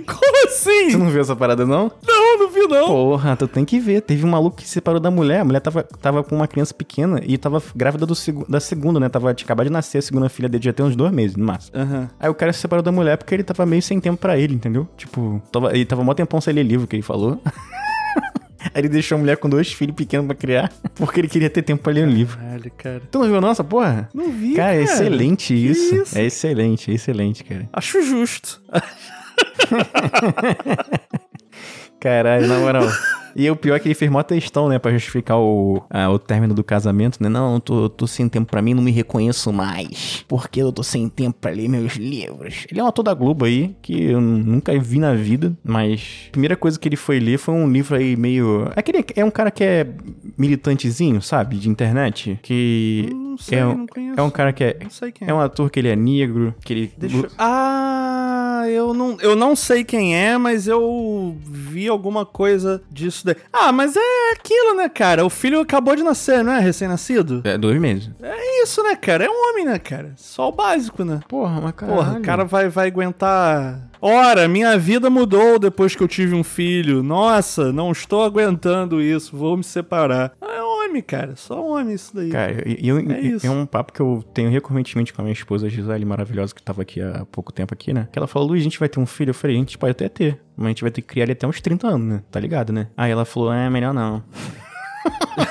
Como 0.06 0.46
assim? 0.46 0.90
Você 0.90 0.96
não 0.96 1.10
viu 1.10 1.20
essa 1.20 1.34
parada, 1.36 1.64
não? 1.66 1.90
Não, 2.06 2.38
não 2.38 2.50
vi, 2.50 2.57
não. 2.68 2.87
Porra, 2.87 3.37
tu 3.37 3.48
tem 3.48 3.64
que 3.64 3.80
ver. 3.80 4.02
Teve 4.02 4.25
um 4.25 4.30
maluco 4.30 4.58
que 4.58 4.64
se 4.64 4.70
separou 4.70 5.00
da 5.00 5.10
mulher. 5.10 5.40
A 5.40 5.44
mulher 5.44 5.60
tava, 5.60 5.82
tava 5.82 6.22
com 6.22 6.37
uma 6.37 6.46
criança 6.46 6.75
pequena 6.75 7.20
e 7.25 7.37
tava 7.37 7.62
grávida 7.75 8.06
do 8.06 8.14
seg 8.14 8.44
da 8.48 8.60
segunda, 8.60 9.00
né? 9.00 9.08
Tava, 9.08 9.34
tinha 9.34 9.46
acabado 9.46 9.66
de 9.66 9.72
nascer 9.72 9.98
a 9.98 10.02
segunda 10.02 10.28
filha 10.28 10.48
dele, 10.48 10.64
já 10.64 10.72
tem 10.72 10.84
uns 10.84 10.94
dois 10.94 11.12
meses, 11.12 11.37
no 11.37 11.44
máximo. 11.44 11.78
Uhum. 11.78 12.08
Aí 12.20 12.28
o 12.28 12.34
cara 12.34 12.52
se 12.52 12.60
separou 12.60 12.82
da 12.82 12.92
mulher 12.92 13.16
porque 13.16 13.34
ele 13.34 13.42
tava 13.42 13.66
meio 13.66 13.82
sem 13.82 14.00
tempo 14.00 14.18
pra 14.18 14.38
ele, 14.38 14.54
entendeu? 14.54 14.87
Tipo, 14.96 15.42
tava, 15.50 15.75
ele 15.75 15.84
tava 15.84 16.04
mó 16.04 16.14
tempão 16.14 16.40
sem 16.40 16.54
ler 16.54 16.62
livro 16.62 16.87
que 16.87 16.96
ele 16.96 17.02
falou. 17.02 17.40
Aí 18.75 18.82
ele 18.82 18.88
deixou 18.88 19.16
a 19.16 19.18
mulher 19.18 19.37
com 19.37 19.48
dois 19.48 19.72
filhos 19.72 19.94
pequenos 19.94 20.26
pra 20.26 20.34
criar, 20.34 20.72
porque 20.96 21.20
ele 21.20 21.28
queria 21.28 21.48
ter 21.48 21.62
tempo 21.62 21.82
pra 21.82 21.92
ler 21.92 22.06
um 22.06 22.10
livro. 22.10 22.38
Caralho, 22.38 22.72
cara. 22.76 23.02
Tu 23.10 23.18
não 23.18 23.26
viu 23.26 23.40
nossa, 23.40 23.62
porra? 23.62 24.08
Não 24.12 24.32
vi, 24.32 24.54
cara. 24.54 24.70
Cara, 24.70 24.80
é 24.80 24.82
excelente 24.82 25.54
isso. 25.54 25.94
isso. 25.94 26.18
É 26.18 26.25
excelente, 26.25 26.90
é 26.90 26.94
excelente, 26.94 27.44
cara. 27.44 27.68
Acho 27.72 28.02
justo. 28.02 28.60
Caralho, 32.00 32.46
na 32.46 32.58
moral. 32.58 32.88
E 33.35 33.50
o 33.50 33.56
pior 33.56 33.76
é 33.76 33.78
que 33.78 33.88
ele 33.88 33.94
fez 33.94 34.11
mó 34.11 34.23
textão, 34.23 34.68
né? 34.68 34.78
Pra 34.78 34.92
justificar 34.92 35.38
o, 35.38 35.82
a, 35.90 36.11
o 36.11 36.18
término 36.18 36.54
do 36.54 36.64
casamento, 36.64 37.23
né? 37.23 37.28
Não, 37.28 37.54
eu 37.54 37.61
tô, 37.61 37.88
tô 37.88 38.06
sem 38.06 38.28
tempo 38.28 38.50
pra 38.50 38.62
mim, 38.62 38.75
não 38.75 38.82
me 38.82 38.90
reconheço 38.90 39.52
mais. 39.52 40.25
Porque 40.28 40.62
eu 40.62 40.73
tô 40.73 40.82
sem 40.82 41.08
tempo 41.08 41.38
pra 41.40 41.50
ler 41.50 41.68
meus 41.68 41.94
livros. 41.94 42.66
Ele 42.70 42.80
é 42.80 42.85
um 42.85 42.87
ator 42.87 43.02
da 43.02 43.14
Globo 43.14 43.44
aí, 43.44 43.76
que 43.82 44.04
eu 44.04 44.20
nunca 44.20 44.78
vi 44.78 44.99
na 44.99 45.14
vida, 45.14 45.56
mas 45.64 46.26
a 46.28 46.32
primeira 46.32 46.56
coisa 46.56 46.78
que 46.78 46.88
ele 46.88 46.97
foi 46.97 47.18
ler 47.20 47.38
foi 47.38 47.54
um 47.54 47.70
livro 47.70 47.97
aí 47.97 48.16
meio. 48.16 48.70
Aquele, 48.75 49.04
é 49.14 49.25
um 49.25 49.30
cara 49.30 49.50
que 49.50 49.64
é 49.64 49.87
militantezinho, 50.37 51.20
sabe? 51.23 51.56
De 51.56 51.68
internet. 51.68 52.38
Que. 52.42 53.08
Não 53.12 53.38
sei, 53.38 53.58
é, 53.58 53.66
um, 53.66 53.87
é 54.16 54.23
um 54.23 54.30
cara 54.30 54.52
que 54.52 54.64
é. 54.64 54.76
Não 54.82 54.90
sei 54.90 55.12
quem 55.12 55.28
é. 55.28 55.30
É 55.30 55.35
um 55.35 55.40
ator 55.40 55.70
que 55.70 55.78
ele 55.78 55.88
é 55.88 55.97
negro, 55.97 56.54
que 56.64 56.73
ele. 56.73 56.92
Deixa... 56.99 57.28
Ah! 57.38 58.49
Ah, 58.61 58.68
eu 58.68 58.92
não, 58.92 59.16
eu 59.20 59.37
não 59.37 59.54
sei 59.54 59.85
quem 59.85 60.16
é, 60.16 60.37
mas 60.37 60.66
eu 60.66 61.37
vi 61.44 61.87
alguma 61.87 62.26
coisa 62.26 62.82
disso 62.90 63.25
daí. 63.28 63.37
Ah, 63.52 63.73
mas 63.73 63.97
é 63.97 64.32
aquilo, 64.32 64.75
né, 64.75 64.88
cara? 64.88 65.25
O 65.25 65.30
filho 65.30 65.61
acabou 65.61 65.94
de 65.94 66.02
nascer, 66.02 66.42
não 66.42 66.52
é? 66.52 66.61
Recém-nascido? 66.61 67.42
É, 67.44 67.56
dois 67.56 67.80
meses. 67.80 68.11
É 68.23 68.62
isso, 68.62 68.82
né, 68.82 68.97
cara? 68.97 69.25
É 69.25 69.30
um 69.30 69.50
homem, 69.50 69.64
né, 69.64 69.78
cara? 69.78 70.12
Só 70.16 70.49
o 70.49 70.52
básico, 70.52 71.04
né? 71.04 71.20
Porra, 71.28 71.61
mas 71.61 71.73
caralho. 71.73 71.99
Porra, 71.99 72.18
o 72.18 72.23
cara 72.23 72.44
vai, 72.44 72.68
vai 72.68 72.88
aguentar 72.88 73.88
Ora, 74.00 74.47
minha 74.47 74.78
vida 74.78 75.11
mudou 75.11 75.58
depois 75.58 75.97
que 75.97 76.02
eu 76.02 76.08
tive 76.08 76.35
um 76.35 76.44
filho. 76.44 77.02
Nossa, 77.02 77.73
não 77.73 77.90
estou 77.90 78.23
aguentando 78.23 79.02
isso, 79.02 79.37
vou 79.37 79.56
me 79.56 79.64
separar. 79.64 80.32
É 80.40 80.62
homem, 80.88 81.02
cara, 81.02 81.37
só 81.37 81.64
homem 81.64 81.95
isso 81.95 82.14
daí. 82.14 82.30
Cara, 82.30 82.52
eu, 82.66 82.99
é, 82.99 83.21
isso. 83.21 83.47
é 83.47 83.50
um 83.50 83.66
papo 83.66 83.92
que 83.92 84.00
eu 84.00 84.25
tenho 84.35 84.50
recorrentemente 84.50 85.12
com 85.12 85.21
a 85.21 85.25
minha 85.25 85.33
esposa 85.33 85.68
Gisele, 85.68 86.04
maravilhosa, 86.04 86.54
que 86.54 86.62
tava 86.62 86.83
aqui 86.83 87.00
há 87.00 87.25
pouco 87.30 87.52
tempo 87.52 87.73
aqui, 87.73 87.92
né? 87.92 88.09
Que 88.11 88.18
ela 88.18 88.26
falou, 88.26 88.49
Luiz, 88.49 88.61
a 88.61 88.64
gente 88.64 88.78
vai 88.78 88.88
ter 88.88 88.99
um 88.99 89.07
filho? 89.07 89.30
Eu 89.30 89.35
falei, 89.35 89.57
a 89.57 89.59
gente 89.59 89.78
pode 89.78 89.92
até 89.92 90.09
ter, 90.09 90.40
mas 90.57 90.66
a 90.66 90.68
gente 90.71 90.83
vai 90.83 90.90
ter 90.90 91.02
que 91.02 91.09
criar 91.09 91.25
ele 91.25 91.33
até 91.33 91.47
uns 91.47 91.61
30 91.61 91.87
anos, 91.87 92.07
né? 92.07 92.23
Tá 92.30 92.40
ligado, 92.40 92.73
né? 92.73 92.88
Aí 92.97 93.11
ela 93.11 93.25
falou, 93.25 93.52
é, 93.52 93.68
melhor 93.71 93.95
não. 93.95 94.23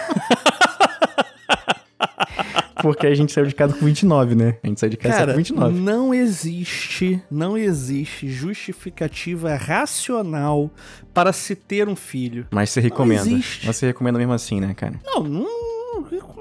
Porque 2.81 3.07
a 3.07 3.15
gente 3.15 3.31
saiu 3.31 3.45
de 3.45 3.55
casa 3.55 3.73
com 3.73 3.85
29, 3.85 4.35
né? 4.35 4.57
A 4.63 4.67
gente 4.67 4.79
saiu 4.79 4.89
de 4.89 4.97
casa 4.97 5.17
Cara, 5.17 5.31
com 5.33 5.37
29. 5.37 5.79
Não 5.79 6.13
existe, 6.13 7.21
não 7.29 7.57
existe 7.57 8.29
justificativa 8.29 9.55
racional 9.55 10.71
para 11.13 11.33
se 11.33 11.55
ter 11.55 11.87
um 11.87 11.95
filho. 11.95 12.47
Mas 12.51 12.69
você 12.69 12.79
recomenda. 12.79 13.25
Não 13.25 13.31
existe. 13.31 13.65
Mas 13.65 13.75
você 13.77 13.87
recomenda 13.87 14.17
mesmo 14.17 14.33
assim, 14.33 14.59
né, 14.59 14.73
cara? 14.73 14.99
Não, 15.05 15.23
não, 15.23 15.67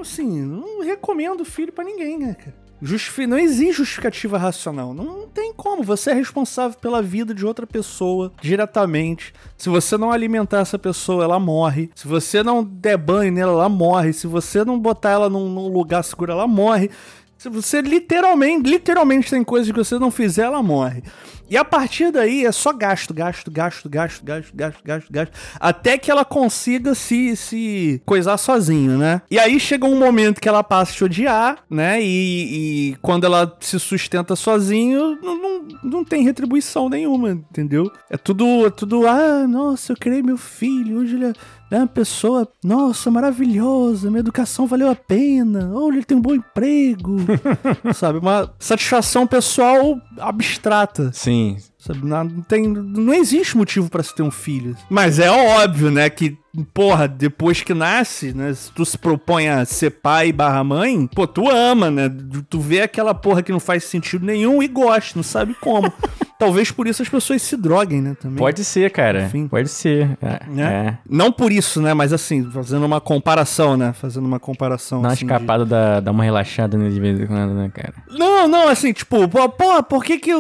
assim, 0.01 0.43
não 0.43 0.83
recomendo 0.83 1.45
filho 1.45 1.73
para 1.73 1.85
ninguém, 1.85 2.19
né, 2.19 2.35
cara? 2.35 2.66
Justifi 2.81 3.27
não 3.27 3.39
existe 3.39 3.79
justificativa 3.79 4.37
racional. 4.37 4.93
Não, 4.93 5.27
tem 5.29 5.53
como. 5.55 5.83
Você 5.83 6.11
é 6.11 6.15
responsável 6.15 6.79
pela 6.79 7.01
vida 7.01 7.35
de 7.35 7.47
outra 7.47 7.67
pessoa 7.67 8.33
diretamente. 8.41 9.33
Se 9.57 9.69
você 9.69 9.97
não 9.97 10.13
alimentar 10.13 10.61
essa 10.61 10.79
pessoa, 10.79 11.25
ela 11.25 11.41
morre. 11.41 11.91
Se 11.95 12.07
você 12.07 12.43
não 12.43 12.63
der 12.63 12.99
banho 12.99 13.33
nela, 13.33 13.53
ela 13.53 13.69
morre. 13.69 14.13
Se 14.13 14.27
você 14.27 14.65
não 14.65 14.79
botar 14.79 15.11
ela 15.11 15.31
num, 15.31 15.49
num 15.49 15.69
lugar 15.69 16.03
seguro, 16.05 16.33
ela 16.33 16.47
morre. 16.47 16.91
Se 17.39 17.49
você 17.49 17.81
literalmente, 17.81 18.69
literalmente 18.69 19.31
tem 19.31 19.45
coisas 19.45 19.71
que 19.71 19.79
você 19.79 19.99
não 19.99 20.11
fizer, 20.11 20.45
ela 20.45 20.63
morre. 20.63 21.03
E 21.49 21.57
a 21.57 21.65
partir 21.65 22.11
daí 22.11 22.45
é 22.45 22.53
só 22.53 22.73
gasto, 22.73 23.15
gasto, 23.15 23.51
gasto, 23.51 23.89
gasto, 23.89 24.25
gasto, 24.25 24.53
gasto, 24.55 24.83
gasto, 24.85 25.13
gasto. 25.13 25.33
Até 25.61 25.97
que 25.97 26.11
ela 26.11 26.25
consiga 26.25 26.95
se, 26.95 27.37
se 27.37 28.03
coisar 28.05 28.37
sozinha, 28.37 28.97
né? 28.97 29.23
E 29.31 29.39
aí 29.39 29.59
chega 29.61 29.87
um 29.87 29.99
momento 29.99 30.41
que 30.41 30.49
ela 30.49 30.65
passa 30.65 30.93
a 30.93 30.95
te 30.95 31.05
odiar, 31.05 31.59
né? 31.71 32.03
E, 32.03 32.91
e 32.91 32.97
quando 32.97 33.25
ela 33.25 33.57
se 33.61 33.79
sustenta 33.79 34.35
sozinho, 34.35 35.19
não, 35.23 35.41
não, 35.41 35.69
não, 35.83 36.05
tem 36.05 36.23
retribuição 36.23 36.89
nenhuma, 36.89 37.31
entendeu? 37.31 37.91
É 38.11 38.17
tudo, 38.17 38.67
é 38.67 38.71
tudo, 38.71 39.07
ah, 39.07 39.47
nossa, 39.47 39.93
eu 39.93 39.97
criei 39.97 40.23
meu 40.23 40.37
filho, 40.37 40.99
hoje 40.99 41.15
ele 41.15 41.27
é 41.27 41.33
é 41.71 41.79
uma 41.79 41.87
pessoa, 41.87 42.49
nossa, 42.63 43.11
maravilhosa, 43.11 44.09
minha 44.09 44.21
educação 44.21 44.67
valeu 44.67 44.89
a 44.89 44.95
pena, 44.95 45.73
olha, 45.75 45.97
ele 45.97 46.05
tem 46.05 46.17
um 46.17 46.21
bom 46.21 46.35
emprego, 46.35 47.17
sabe? 47.93 48.19
Uma 48.19 48.53
satisfação 48.59 49.27
pessoal 49.27 50.01
abstrata. 50.19 51.11
Sim. 51.13 51.36
Sabe? 51.79 52.05
Não, 52.05 52.29
tem, 52.43 52.67
não 52.69 53.15
existe 53.15 53.57
motivo 53.57 53.89
para 53.89 54.03
se 54.03 54.15
ter 54.15 54.23
um 54.23 54.31
filho. 54.31 54.77
Mas 54.91 55.19
é 55.19 55.31
óbvio, 55.31 55.91
né, 55.91 56.09
que 56.11 56.37
porra, 56.65 57.09
depois 57.09 57.63
que 57.63 57.75
nasce, 57.75 58.33
né? 58.33 58.53
Se 58.55 58.71
tu 58.73 58.85
se 58.85 58.97
propõe 58.97 59.49
a 59.49 59.65
ser 59.65 59.91
pai 59.91 60.33
barra 60.33 60.63
mãe, 60.63 61.07
pô, 61.07 61.27
tu 61.27 61.49
ama, 61.49 61.91
né? 61.91 62.11
Tu 62.49 62.61
vê 62.61 62.83
aquela 62.83 63.15
porra 63.15 63.43
que 63.43 63.53
não 63.53 63.61
faz 63.61 63.85
sentido 63.85 64.25
nenhum 64.25 64.63
e 64.63 64.69
gosta, 64.69 65.13
não 65.17 65.23
sabe 65.23 65.55
como. 65.61 65.93
Talvez 66.39 66.71
por 66.71 66.87
isso 66.87 67.03
as 67.03 67.09
pessoas 67.09 67.41
se 67.41 67.57
droguem, 67.57 68.03
né? 68.03 68.15
Também. 68.21 68.37
Pode 68.37 68.63
ser, 68.63 68.91
cara. 68.91 69.25
Enfim. 69.25 69.49
Pode 69.49 69.71
ser. 69.71 70.19
É, 70.21 70.41
né? 70.47 70.63
é. 70.63 70.99
Não 71.09 71.33
por 71.33 71.51
isso, 71.51 71.81
né? 71.81 71.95
Mas 71.95 72.13
assim, 72.13 72.45
fazendo 72.51 72.85
uma 72.85 73.01
comparação, 73.01 73.75
né? 73.77 73.95
Fazendo 73.95 74.27
uma 74.27 74.39
comparação. 74.39 75.01
Dá 75.01 75.09
uma 75.09 75.15
assim, 75.15 75.25
escapada, 75.25 75.65
de... 75.65 75.71
da, 75.71 76.01
dá 76.01 76.11
uma 76.11 76.23
relaxada 76.23 76.77
né, 76.77 76.91
de 76.91 77.01
vez 77.01 77.19
em 77.19 77.27
quando, 77.27 77.55
né, 77.55 77.71
cara? 77.73 77.95
Não, 78.11 78.47
não, 78.47 78.69
assim, 78.69 78.93
tipo, 78.93 79.27
pô, 79.29 79.49
pô 79.49 79.83
por 79.83 80.05
que 80.05 80.19
que, 80.19 80.33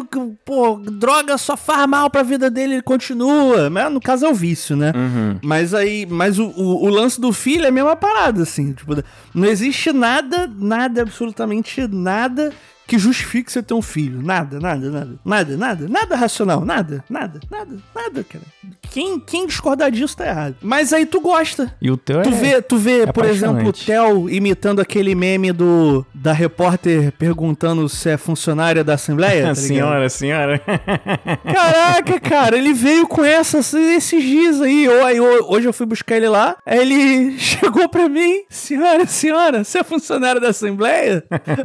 pô, 0.45 0.77
droga 0.77 1.39
só 1.39 1.57
faz 1.57 1.89
mal 1.89 2.11
pra 2.11 2.23
vida 2.23 2.51
dele 2.51 2.73
e 2.73 2.75
ele 2.77 2.83
continua? 2.83 3.71
Mas 3.71 3.91
no 3.91 4.01
caso 4.01 4.27
é 4.27 4.29
o 4.29 4.35
vício, 4.35 4.77
né? 4.77 4.93
Uhum. 4.95 5.39
Mas 5.43 5.73
aí, 5.73 6.06
mas 6.09 6.39
o, 6.39 6.47
o, 6.47 6.85
o, 6.85 6.89
lance 6.89 7.21
do 7.21 7.33
filho 7.33 7.65
é 7.65 7.69
a 7.69 7.73
mesma 7.73 7.97
parada, 7.97 8.43
assim. 8.43 8.73
Tipo, 8.73 9.03
não 9.35 9.47
existe 9.47 9.93
nada, 9.93 10.51
nada, 10.59 11.03
absolutamente 11.03 11.87
nada 11.87 12.53
que 12.87 12.99
justifique 12.99 13.51
você 13.51 13.63
ter 13.63 13.75
um 13.75 13.83
filho. 13.83 14.23
Nada, 14.23 14.61
nada, 14.61 14.91
nada. 14.91 15.11
Nada, 15.25 15.57
nada, 15.57 15.89
nada 15.89 16.17
racional. 16.17 16.65
Nada, 16.65 17.05
nada, 17.11 17.41
nada, 17.51 17.77
nada, 17.95 18.25
cara. 18.25 18.45
Quem, 18.91 19.19
quem 19.19 19.47
discordar 19.47 19.91
disso 19.91 20.17
tá 20.17 20.27
errado. 20.27 20.57
Mas 20.63 20.93
aí 20.93 21.05
tu 21.05 21.21
gosta. 21.21 21.75
E 21.81 21.91
o 21.91 21.97
teu 21.97 22.23
tu 22.23 22.29
é, 22.29 22.33
vê, 22.33 22.63
tu 22.63 22.79
vê, 22.79 23.03
é 23.03 23.07
por 23.07 23.25
exemplo, 23.25 23.69
o 23.69 23.73
Theo 23.73 24.31
imitando 24.31 24.81
aquele 24.81 25.15
meme 25.15 25.53
do 25.53 26.07
da 26.15 26.33
repórter 26.33 27.13
perguntando 27.13 27.89
se 27.89 28.11
é 28.11 28.17
funcionária 28.17 28.85
da 28.85 28.95
Assembleia. 28.95 29.47
Tá 29.47 29.55
senhora, 29.57 30.09
senhora. 30.09 30.61
Caraca, 31.45 32.21
cara, 32.21 32.57
ele 32.57 32.73
veio 32.73 33.07
com 33.07 33.25
essa, 33.25 33.59
esses 33.79 34.23
dias 34.23 34.61
aí. 34.61 34.89
Hoje 34.89 35.67
eu 35.67 35.73
fui 35.73 35.87
buscar 35.87 36.17
ele 36.17 36.29
lá. 36.29 36.57
Aí 36.65 36.81
ele 36.81 37.39
chegou 37.39 37.89
pra 37.89 38.09
mim: 38.09 38.43
Senhora, 38.49 39.07
senhora, 39.07 39.65
você 39.65 39.79
é 39.79 39.85
funcionária 39.85 40.41
da 40.41 40.49
Assembleia? 40.49 41.25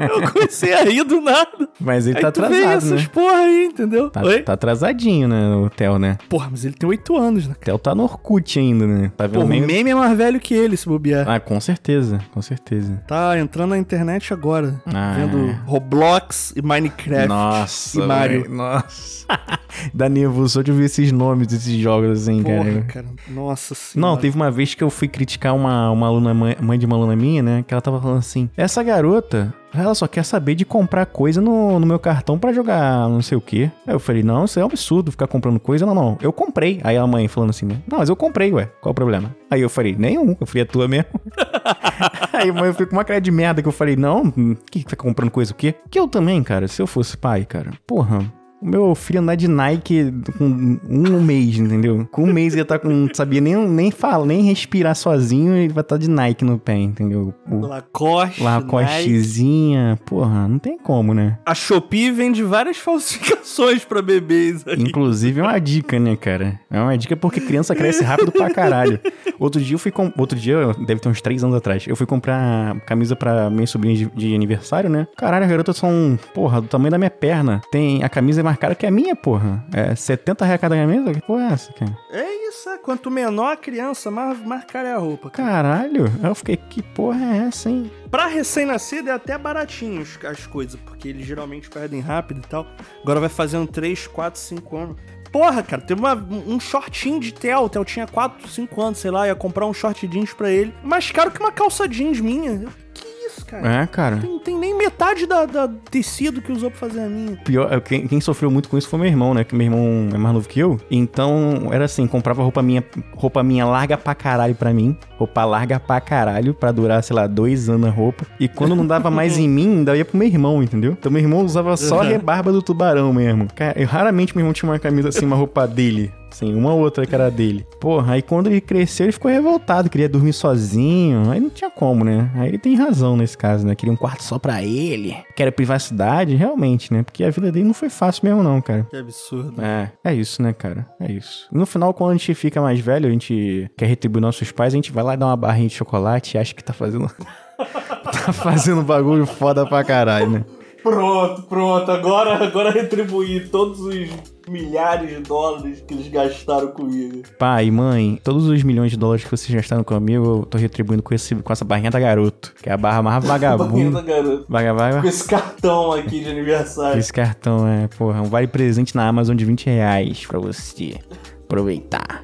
Eu 0.09 0.31
comecei 0.31 0.73
a 0.73 0.83
rir 0.83 1.03
do 1.11 1.21
nada. 1.21 1.69
Mas 1.79 2.07
ele 2.07 2.17
aí 2.17 2.21
tá 2.21 2.29
atrasado, 2.29 2.55
vê 2.55 2.63
essas 2.63 3.01
né? 3.03 3.09
porra 3.13 3.37
aí, 3.37 3.65
entendeu? 3.65 4.09
Tá, 4.09 4.21
tá 4.43 4.53
atrasadinho, 4.53 5.27
né, 5.27 5.55
o 5.55 5.69
Theo, 5.69 5.99
né? 5.99 6.17
Porra, 6.29 6.49
mas 6.49 6.65
ele 6.65 6.73
tem 6.73 6.89
oito 6.89 7.15
anos, 7.15 7.47
né? 7.47 7.55
Theo 7.59 7.77
tá 7.77 7.93
no 7.93 8.03
Orkut 8.03 8.59
ainda, 8.59 8.87
né? 8.87 9.11
Tá 9.15 9.27
vendo 9.27 9.41
Pô, 9.41 9.45
o 9.45 9.47
meme 9.47 9.89
é 9.89 9.95
mais 9.95 10.17
velho 10.17 10.39
que 10.39 10.53
ele, 10.53 10.75
se 10.77 10.87
bobear. 10.87 11.29
Ah, 11.29 11.39
com 11.39 11.59
certeza, 11.59 12.19
com 12.33 12.41
certeza. 12.41 13.01
Tá 13.07 13.37
entrando 13.37 13.71
na 13.71 13.77
internet 13.77 14.33
agora. 14.33 14.81
Ah, 14.85 15.13
vendo 15.15 15.49
é. 15.49 15.59
Roblox 15.65 16.53
e 16.55 16.61
Minecraft. 16.61 17.27
Nossa, 17.27 17.99
e 17.99 18.07
Mario. 18.07 18.41
Véio, 18.43 18.53
nossa. 18.53 19.27
Dá 19.93 20.09
nervoso 20.09 20.49
só 20.49 20.61
de 20.61 20.71
ouvir 20.71 20.85
esses 20.85 21.11
nomes 21.11 21.47
desses 21.47 21.73
jogos 21.79 22.21
assim, 22.21 22.43
Porra, 22.43 22.63
cara. 22.63 22.81
cara. 22.83 23.05
Nossa 23.27 23.75
senhora. 23.75 24.11
Não, 24.11 24.17
teve 24.17 24.35
uma 24.35 24.51
vez 24.51 24.73
que 24.73 24.83
eu 24.83 24.89
fui 24.89 25.07
criticar 25.07 25.55
uma, 25.55 25.89
uma 25.91 26.07
aluna, 26.07 26.33
mãe 26.33 26.79
de 26.79 26.85
uma 26.85 26.95
aluna 26.95 27.15
minha, 27.15 27.41
né? 27.41 27.65
Que 27.67 27.73
ela 27.73 27.81
tava 27.81 28.01
falando 28.01 28.19
assim: 28.19 28.49
essa 28.55 28.83
garota, 28.83 29.53
ela 29.73 29.95
só 29.95 30.07
quer 30.07 30.23
saber 30.23 30.55
de 30.55 30.65
comprar 30.65 31.05
coisa 31.05 31.39
no, 31.39 31.79
no 31.79 31.85
meu 31.85 31.99
cartão 31.99 32.37
para 32.37 32.51
jogar 32.51 33.07
não 33.09 33.21
sei 33.21 33.37
o 33.37 33.41
que. 33.41 33.63
Aí 33.87 33.93
eu 33.93 33.99
falei, 33.99 34.23
não, 34.23 34.45
isso 34.45 34.59
é 34.59 34.63
um 34.63 34.67
absurdo 34.67 35.11
ficar 35.11 35.27
comprando 35.27 35.59
coisa. 35.59 35.85
Não, 35.85 35.95
não, 35.95 36.17
eu 36.21 36.33
comprei. 36.33 36.79
Aí 36.83 36.97
a 36.97 37.07
mãe 37.07 37.27
falando 37.27 37.51
assim, 37.51 37.65
não, 37.65 37.99
mas 37.99 38.09
eu 38.09 38.15
comprei, 38.15 38.51
ué, 38.51 38.69
qual 38.81 38.91
o 38.91 38.95
problema? 38.95 39.35
Aí 39.49 39.61
eu 39.61 39.69
falei, 39.69 39.95
nenhum, 39.97 40.35
eu 40.39 40.45
fui 40.45 40.61
a 40.61 40.65
tua 40.65 40.87
mesmo. 40.87 41.09
Aí 42.33 42.49
a 42.49 42.53
mãe 42.53 42.71
ficou 42.71 42.87
com 42.87 42.95
uma 42.95 43.03
cara 43.03 43.21
de 43.21 43.31
merda 43.31 43.61
que 43.61 43.67
eu 43.67 43.71
falei, 43.71 43.95
não, 43.95 44.31
que 44.71 44.83
tá 44.83 44.95
comprando 44.95 45.29
coisa 45.29 45.51
o 45.51 45.55
quê? 45.55 45.75
Que 45.89 45.99
eu 45.99 46.07
também, 46.07 46.41
cara, 46.43 46.67
se 46.67 46.81
eu 46.81 46.87
fosse 46.87 47.15
pai, 47.17 47.45
cara, 47.45 47.71
porra, 47.85 48.25
o 48.61 48.67
meu 48.67 48.93
filho 48.93 49.19
andar 49.19 49.35
de 49.35 49.47
Nike 49.47 50.13
com 50.37 50.45
um 50.87 51.21
mês, 51.21 51.57
entendeu? 51.57 52.07
Com 52.11 52.23
um 52.25 52.33
mês 52.33 52.53
ele 52.53 52.63
tá 52.63 52.77
com. 52.77 52.89
Não 52.89 53.09
sabia 53.13 53.41
nem, 53.41 53.55
nem 53.67 53.89
falar, 53.89 54.25
nem 54.25 54.43
respirar 54.43 54.95
sozinho, 54.95 55.55
ele 55.55 55.73
vai 55.73 55.81
estar 55.81 55.95
tá 55.95 55.97
de 55.97 56.09
Nike 56.09 56.45
no 56.45 56.59
pé, 56.59 56.75
entendeu? 56.75 57.33
O 57.49 57.59
Lacoste. 57.59 58.43
Lacostezinha. 58.43 59.97
Porra, 60.05 60.47
não 60.47 60.59
tem 60.59 60.77
como, 60.77 61.13
né? 61.13 61.39
A 61.45 61.55
Shopee 61.55 62.11
vende 62.11 62.43
várias 62.43 62.77
falsificações 62.77 63.83
pra 63.83 64.01
bebês. 64.01 64.63
Aí. 64.67 64.79
Inclusive 64.79 65.39
é 65.39 65.43
uma 65.43 65.59
dica, 65.59 65.99
né, 65.99 66.15
cara? 66.15 66.59
É 66.69 66.79
uma 66.79 66.97
dica 66.97 67.15
porque 67.15 67.41
criança 67.41 67.75
cresce 67.75 68.03
rápido 68.03 68.31
pra 68.31 68.49
caralho. 68.53 68.99
Outro 69.39 69.59
dia 69.59 69.75
eu 69.75 69.79
fui. 69.79 69.91
Com... 69.91 70.11
Outro 70.17 70.37
dia, 70.37 70.73
deve 70.85 71.01
ter 71.01 71.09
uns 71.09 71.21
três 71.21 71.43
anos 71.43 71.55
atrás, 71.55 71.85
eu 71.87 71.95
fui 71.95 72.05
comprar 72.05 72.79
camisa 72.81 73.15
pra 73.15 73.49
minha 73.49 73.65
sobrinha 73.65 73.95
de, 73.95 74.05
de 74.15 74.35
aniversário, 74.35 74.89
né? 74.89 75.07
Caralho, 75.17 75.45
as 75.45 75.49
garotas 75.49 75.77
são, 75.77 76.17
porra, 76.33 76.61
do 76.61 76.67
tamanho 76.67 76.91
da 76.91 76.97
minha 76.97 77.09
perna. 77.09 77.61
Tem. 77.71 78.03
A 78.03 78.09
camisa 78.09 78.41
é 78.41 78.43
mais 78.51 78.57
cara 78.59 78.75
que 78.75 78.85
a 78.85 78.91
minha, 78.91 79.15
porra. 79.15 79.63
É 79.73 79.95
70 79.95 80.45
reais 80.45 80.61
cada 80.61 80.75
camisa? 80.75 81.13
Que 81.13 81.21
porra 81.21 81.43
é 81.43 81.53
essa, 81.53 81.73
cara? 81.73 81.97
É 82.11 82.49
isso, 82.49 82.69
é. 82.69 82.77
Quanto 82.77 83.09
menor 83.09 83.53
a 83.53 83.57
criança, 83.57 84.11
mais, 84.11 84.39
mais 84.45 84.65
cara 84.65 84.89
é 84.89 84.93
a 84.93 84.97
roupa. 84.97 85.29
Cara. 85.29 85.49
Caralho. 85.49 86.05
Eu 86.23 86.35
fiquei, 86.35 86.57
que 86.57 86.81
porra 86.81 87.23
é 87.23 87.37
essa, 87.47 87.69
hein? 87.69 87.89
Pra 88.09 88.27
recém-nascido 88.27 89.09
é 89.09 89.13
até 89.13 89.37
baratinho 89.37 90.01
as 90.01 90.45
coisas, 90.47 90.79
porque 90.81 91.07
eles 91.07 91.25
geralmente 91.25 91.69
perdem 91.69 92.01
rápido 92.01 92.41
e 92.43 92.47
tal. 92.47 92.67
Agora 93.01 93.19
vai 93.19 93.29
fazendo 93.29 93.67
3, 93.67 94.07
4, 94.07 94.39
5 94.39 94.77
anos. 94.77 94.95
Porra, 95.31 95.63
cara, 95.63 95.81
teve 95.81 96.01
uma, 96.01 96.13
um 96.13 96.59
shortinho 96.59 97.19
de 97.19 97.33
Theo. 97.33 97.61
O 97.61 97.69
Theo 97.69 97.85
tinha 97.85 98.05
4, 98.05 98.49
5 98.49 98.81
anos, 98.81 98.99
sei 98.99 99.11
lá, 99.11 99.27
ia 99.27 99.35
comprar 99.35 99.65
um 99.65 99.73
short 99.73 100.05
jeans 100.07 100.33
pra 100.33 100.51
ele. 100.51 100.73
Mais 100.83 101.09
caro 101.09 101.31
que 101.31 101.39
uma 101.39 101.53
calça 101.53 101.87
jeans 101.87 102.19
minha. 102.19 102.65
Que 102.93 103.07
cara. 103.51 103.83
É, 103.83 103.87
cara. 103.87 104.15
Não 104.15 104.21
tem, 104.21 104.39
tem 104.39 104.59
nem 104.59 104.77
metade 104.77 105.25
da, 105.25 105.45
da, 105.45 105.67
tecido 105.67 106.41
que 106.41 106.51
usou 106.51 106.71
pra 106.71 106.79
fazer 106.79 107.01
a 107.01 107.07
minha. 107.07 107.35
Pior, 107.37 107.71
é, 107.71 107.79
quem, 107.81 108.07
quem, 108.07 108.21
sofreu 108.21 108.49
muito 108.49 108.69
com 108.69 108.77
isso 108.77 108.87
foi 108.87 108.99
meu 108.99 109.07
irmão, 109.07 109.33
né? 109.33 109.43
Que 109.43 109.53
meu 109.53 109.65
irmão 109.65 110.09
é 110.13 110.17
mais 110.17 110.33
novo 110.33 110.47
que 110.47 110.59
eu. 110.59 110.79
Então, 110.89 111.69
era 111.71 111.85
assim, 111.85 112.07
comprava 112.07 112.41
roupa 112.41 112.61
minha, 112.61 112.83
roupa 113.15 113.43
minha 113.43 113.65
larga 113.65 113.97
pra 113.97 114.15
caralho 114.15 114.55
pra 114.55 114.73
mim. 114.73 114.95
Roupa 115.17 115.43
larga 115.43 115.79
pra 115.79 115.99
caralho, 115.99 116.53
pra 116.53 116.71
durar, 116.71 117.03
sei 117.03 117.15
lá, 117.15 117.27
dois 117.27 117.69
anos 117.69 117.87
a 117.87 117.91
roupa. 117.91 118.25
E 118.39 118.47
quando 118.47 118.75
não 118.75 118.87
dava 118.87 119.11
mais 119.11 119.37
em 119.37 119.47
mim, 119.49 119.79
ainda 119.79 119.95
ia 119.95 120.05
pro 120.05 120.17
meu 120.17 120.27
irmão, 120.27 120.63
entendeu? 120.63 120.93
Então 120.93 121.11
meu 121.11 121.21
irmão 121.21 121.43
usava 121.43 121.75
só 121.75 122.01
a 122.01 122.03
rebarba 122.03 122.51
do 122.51 122.61
tubarão 122.61 123.13
mesmo. 123.13 123.47
Cara, 123.53 123.79
eu, 123.79 123.87
raramente 123.87 124.35
meu 124.35 124.41
irmão 124.41 124.53
tinha 124.53 124.69
uma 124.69 124.79
camisa 124.79 125.09
assim, 125.09 125.25
uma 125.25 125.35
roupa 125.35 125.67
dele. 125.67 126.11
Sim, 126.31 126.55
uma 126.55 126.73
outra 126.73 127.05
que 127.05 127.13
era 127.13 127.29
dele. 127.29 127.65
Porra, 127.79 128.13
aí 128.13 128.21
quando 128.21 128.47
ele 128.47 128.61
cresceu, 128.61 129.05
ele 129.05 129.11
ficou 129.11 129.29
revoltado, 129.29 129.89
queria 129.89 130.09
dormir 130.09 130.33
sozinho. 130.33 131.29
Aí 131.29 131.39
não 131.39 131.49
tinha 131.49 131.69
como, 131.69 132.03
né? 132.03 132.31
Aí 132.35 132.49
ele 132.49 132.57
tem 132.57 132.75
razão 132.75 133.15
nesse 133.15 133.37
caso, 133.37 133.65
né? 133.65 133.75
Queria 133.75 133.93
um 133.93 133.97
quarto 133.97 134.23
só 134.23 134.39
pra 134.39 134.63
ele. 134.63 135.15
Queria 135.35 135.51
privacidade, 135.51 136.35
realmente, 136.35 136.93
né? 136.93 137.03
Porque 137.03 137.23
a 137.23 137.29
vida 137.29 137.51
dele 137.51 137.65
não 137.65 137.73
foi 137.73 137.89
fácil 137.89 138.25
mesmo, 138.25 138.41
não, 138.41 138.61
cara. 138.61 138.87
Que 138.89 138.97
absurdo. 138.97 139.61
É, 139.61 139.91
é 140.03 140.13
isso, 140.13 140.41
né, 140.41 140.53
cara? 140.53 140.87
É 140.99 141.11
isso. 141.11 141.47
no 141.51 141.65
final, 141.65 141.93
quando 141.93 142.11
a 142.11 142.13
gente 142.13 142.33
fica 142.33 142.61
mais 142.61 142.79
velho, 142.79 143.07
a 143.07 143.11
gente 143.11 143.69
quer 143.77 143.85
retribuir 143.85 144.21
nossos 144.21 144.51
pais, 144.51 144.73
a 144.73 144.77
gente 144.77 144.91
vai 144.91 145.03
lá 145.03 145.15
dar 145.15 145.27
uma 145.27 145.37
barrinha 145.37 145.67
de 145.67 145.75
chocolate 145.75 146.37
e 146.37 146.39
acha 146.39 146.53
que 146.53 146.63
tá 146.63 146.73
fazendo. 146.73 147.09
tá 147.57 148.33
fazendo 148.33 148.81
bagulho 148.81 149.25
foda 149.25 149.65
pra 149.65 149.83
caralho, 149.83 150.29
né? 150.29 150.45
Pronto, 150.81 151.43
pronto. 151.43 151.91
Agora, 151.91 152.43
agora 152.43 152.71
retribuir 152.71 153.49
todos 153.49 153.79
os 153.79 154.09
milhares 154.51 155.09
de 155.09 155.21
dólares 155.21 155.81
que 155.87 155.93
eles 155.93 156.07
gastaram 156.09 156.67
comigo. 156.67 157.23
Pai, 157.39 157.71
mãe, 157.71 158.19
todos 158.23 158.47
os 158.47 158.63
milhões 158.63 158.91
de 158.91 158.97
dólares 158.97 159.23
que 159.23 159.31
vocês 159.31 159.53
gastaram 159.53 159.83
comigo, 159.83 160.25
eu 160.25 160.45
tô 160.45 160.57
retribuindo 160.57 161.01
com, 161.01 161.13
esse, 161.13 161.33
com 161.35 161.53
essa 161.53 161.63
barrinha 161.63 161.89
da 161.89 161.99
garoto. 161.99 162.53
Que 162.61 162.69
é 162.69 162.73
a 162.73 162.77
barra 162.77 163.01
mais 163.01 163.23
vagabunda. 163.25 163.69
barrinha 163.69 163.91
da 163.91 164.01
garoto. 164.01 164.45
Vaga, 164.47 165.01
Com 165.01 165.07
esse 165.07 165.27
cartão 165.27 165.91
aqui 165.93 166.19
de 166.19 166.29
aniversário. 166.29 166.99
Esse 166.99 167.13
cartão, 167.13 167.67
é, 167.67 167.87
porra, 167.87 168.21
um 168.21 168.25
vale 168.25 168.47
presente 168.47 168.95
na 168.95 169.07
Amazon 169.07 169.35
de 169.35 169.45
20 169.45 169.65
reais 169.67 170.25
pra 170.25 170.39
você 170.39 170.99
aproveitar 171.43 172.23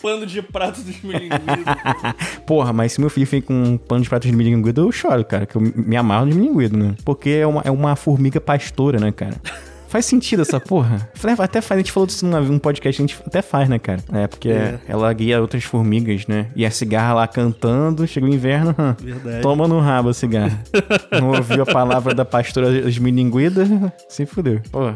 pano 0.00 0.26
de 0.26 0.40
prato 0.40 0.80
dos 0.80 1.00
milinguidos. 1.02 1.44
Porra, 2.46 2.72
mas 2.72 2.92
se 2.92 3.00
meu 3.00 3.10
filho 3.10 3.26
vem 3.26 3.42
com 3.42 3.52
um 3.52 3.76
pano 3.76 4.02
de 4.02 4.08
prato 4.08 4.26
de 4.26 4.32
milinguido, 4.32 4.82
eu 4.82 4.92
choro, 4.92 5.24
cara, 5.24 5.46
que 5.46 5.56
eu 5.56 5.60
me 5.60 5.96
amarro 5.96 6.28
de 6.28 6.36
milinguido, 6.36 6.76
né? 6.76 6.94
Porque 7.04 7.30
é 7.30 7.46
uma, 7.46 7.62
é 7.64 7.70
uma 7.70 7.96
formiga 7.96 8.40
pastora, 8.40 8.98
né, 8.98 9.12
cara? 9.12 9.34
Faz 9.88 10.04
sentido 10.04 10.42
essa 10.42 10.60
porra? 10.60 11.10
Até 11.38 11.60
faz, 11.60 11.78
a 11.78 11.80
gente 11.80 11.92
falou 11.92 12.06
disso 12.06 12.26
num 12.26 12.58
podcast, 12.58 13.00
a 13.00 13.06
gente 13.06 13.18
até 13.26 13.40
faz, 13.42 13.68
né, 13.68 13.78
cara? 13.78 14.02
É, 14.12 14.26
porque 14.26 14.48
é. 14.50 14.78
ela 14.88 15.12
guia 15.12 15.40
outras 15.40 15.64
formigas, 15.64 16.26
né? 16.26 16.50
E 16.54 16.66
a 16.66 16.70
cigarra 16.70 17.14
lá 17.14 17.28
cantando, 17.28 18.06
chega 18.06 18.26
o 18.26 18.28
inverno, 18.28 18.74
Verdade. 19.00 19.40
toma 19.40 19.68
no 19.68 19.80
rabo 19.80 20.08
a 20.08 20.14
cigarra. 20.14 20.62
Não 21.12 21.28
ouviu 21.28 21.62
a 21.62 21.66
palavra 21.66 22.14
da 22.14 22.24
pastora 22.24 22.88
esmilinguida, 22.88 23.66
se 24.08 24.26
fudeu. 24.26 24.60
Pô. 24.70 24.88
É, 24.88 24.94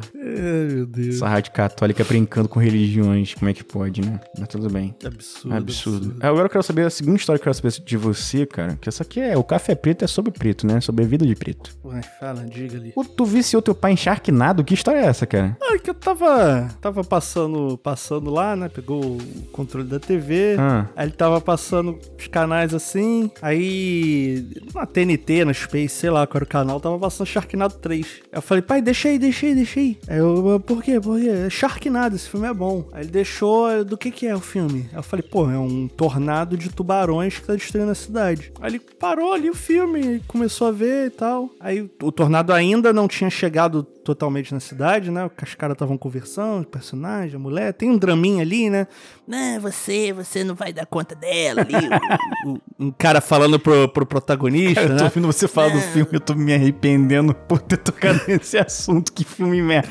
meu 0.73 0.87
Deus. 0.87 1.17
Essa 1.17 1.29
rádio 1.29 1.53
católica 1.53 2.05
brincando 2.05 2.49
com 2.49 2.59
religiões, 2.59 3.35
como 3.35 3.51
é 3.51 3.55
que 3.55 3.65
pode, 3.65 4.01
né? 4.01 4.21
Mas 4.39 4.49
tudo 4.49 4.69
bem. 4.69 4.95
Absurdo. 5.05 5.55
Absurdo. 5.55 5.97
absurdo. 5.97 6.17
Agora 6.21 6.47
eu 6.47 6.51
quero 6.51 6.65
saber 6.65 6.87
a 6.87 6.91
segunda 6.91 7.17
história 7.17 7.39
que 7.39 7.49
eu 7.49 7.53
quero 7.53 7.73
saber 7.73 7.85
de 7.85 7.97
você, 7.97 8.45
cara. 8.47 8.77
Que 8.81 8.89
essa 8.89 9.03
aqui 9.03 9.21
é 9.21 9.37
o 9.37 9.45
café 9.45 9.75
preto 9.75 10.05
é 10.05 10.09
sobre 10.09 10.33
preto, 10.33 10.67
né? 10.67 10.81
Sobre 10.81 11.05
a 11.05 11.09
vida 11.09 11.27
de 11.27 11.35
preto. 11.35 11.71
Ué, 11.85 12.01
fala, 12.19 12.45
diga 12.45 12.77
ali. 12.77 12.93
O, 12.97 13.05
tu 13.05 13.25
viciou 13.25 13.63
teu 13.63 13.75
pai 13.75 13.93
encharquinado? 13.93 14.65
Que 14.65 14.75
história 14.83 14.99
é 14.99 15.05
essa, 15.05 15.27
cara? 15.27 15.57
Ah, 15.62 15.79
que 15.79 15.91
eu 15.91 15.95
tava, 15.95 16.69
tava 16.81 17.05
passando, 17.05 17.79
passando 17.79 18.31
lá, 18.31 18.57
né? 18.57 18.69
Pegou 18.69 19.01
o 19.01 19.19
controle 19.53 19.87
da 19.87 20.01
TV. 20.01 20.57
Ah. 20.59 20.89
Aí 20.97 21.07
ele 21.07 21.12
tava 21.12 21.41
passando 21.41 21.99
os 22.19 22.27
canais 22.27 22.75
assim. 22.75 23.31
Aí 23.41 24.45
na 24.75 24.85
TNT, 24.85 25.45
na 25.45 25.55
Space, 25.55 25.95
sei 25.95 26.11
lá 26.11 26.27
qual 26.27 26.39
era 26.39 26.45
o 26.45 26.49
canal, 26.49 26.81
tava 26.81 26.99
passando 26.99 27.29
Sharknado 27.29 27.75
3. 27.75 28.07
Aí 28.33 28.39
eu 28.39 28.43
falei, 28.43 28.61
pai, 28.61 28.83
deixa 28.83 29.09
aí, 29.09 29.19
deixa 29.19 29.47
aí, 29.47 29.55
deixa 29.55 29.79
aí. 29.79 29.99
Aí 30.09 30.19
eu, 30.19 30.61
por 30.67 30.83
quê? 30.83 31.01
Por 31.01 31.21
quê? 31.21 31.29
É 31.29 31.49
Sharknado, 31.49 32.17
esse 32.17 32.29
filme 32.29 32.49
é 32.49 32.55
bom. 32.55 32.89
Aí 32.93 33.03
ele 33.05 33.11
deixou, 33.11 33.85
do 33.85 33.97
que 33.97 34.11
que 34.11 34.27
é 34.27 34.35
o 34.35 34.41
filme? 34.41 34.89
Aí 34.91 34.99
eu 34.99 35.03
falei, 35.03 35.25
pô, 35.25 35.49
é 35.49 35.59
um 35.59 35.87
tornado 35.87 36.57
de 36.57 36.71
tubarões 36.71 37.39
que 37.39 37.47
tá 37.47 37.55
destruindo 37.55 37.93
a 37.93 37.95
cidade. 37.95 38.53
Aí 38.61 38.73
ele 38.73 38.81
parou 38.81 39.33
ali 39.33 39.49
o 39.49 39.55
filme, 39.55 40.21
começou 40.27 40.67
a 40.67 40.73
ver 40.73 41.07
e 41.07 41.11
tal. 41.11 41.51
Aí 41.61 41.89
o 42.03 42.11
tornado 42.11 42.53
ainda 42.53 42.93
não 42.93 43.07
tinha 43.07 43.31
chegado 43.31 43.87
totalmente 44.03 44.53
na 44.53 44.61
cidade, 44.61 44.72
né? 45.12 45.29
Os 45.43 45.55
caras 45.55 45.75
estavam 45.75 45.97
conversando, 45.97 46.62
o 46.62 46.67
personagem, 46.67 47.37
a 47.37 47.38
mulher. 47.38 47.73
Tem 47.73 47.91
um 47.91 47.99
draminha 47.99 48.43
ali, 48.43 48.71
né? 48.71 48.87
Não, 49.26 49.61
você, 49.61 50.12
você 50.12 50.43
não 50.43 50.55
vai 50.55 50.73
dar 50.73 50.87
conta 50.87 51.14
dela 51.14 51.62
ali. 51.62 51.75
o, 52.47 52.87
um 52.87 52.91
cara 52.91 53.21
falando 53.21 53.59
pro, 53.59 53.88
pro 53.88 54.05
protagonista, 54.05 54.83
cara, 54.83 54.88
né? 54.88 54.95
Eu 54.95 54.99
tô 54.99 55.05
ouvindo 55.05 55.26
você 55.26 55.47
falar 55.47 55.69
do 55.69 55.81
filme, 55.81 56.09
eu 56.12 56.21
tô 56.21 56.35
me 56.35 56.52
arrependendo 56.52 57.35
por 57.35 57.61
ter 57.61 57.76
tocado 57.76 58.21
nesse 58.29 58.59
assunto. 58.59 59.12
Que 59.12 59.25
filme 59.25 59.62
merda. 59.62 59.88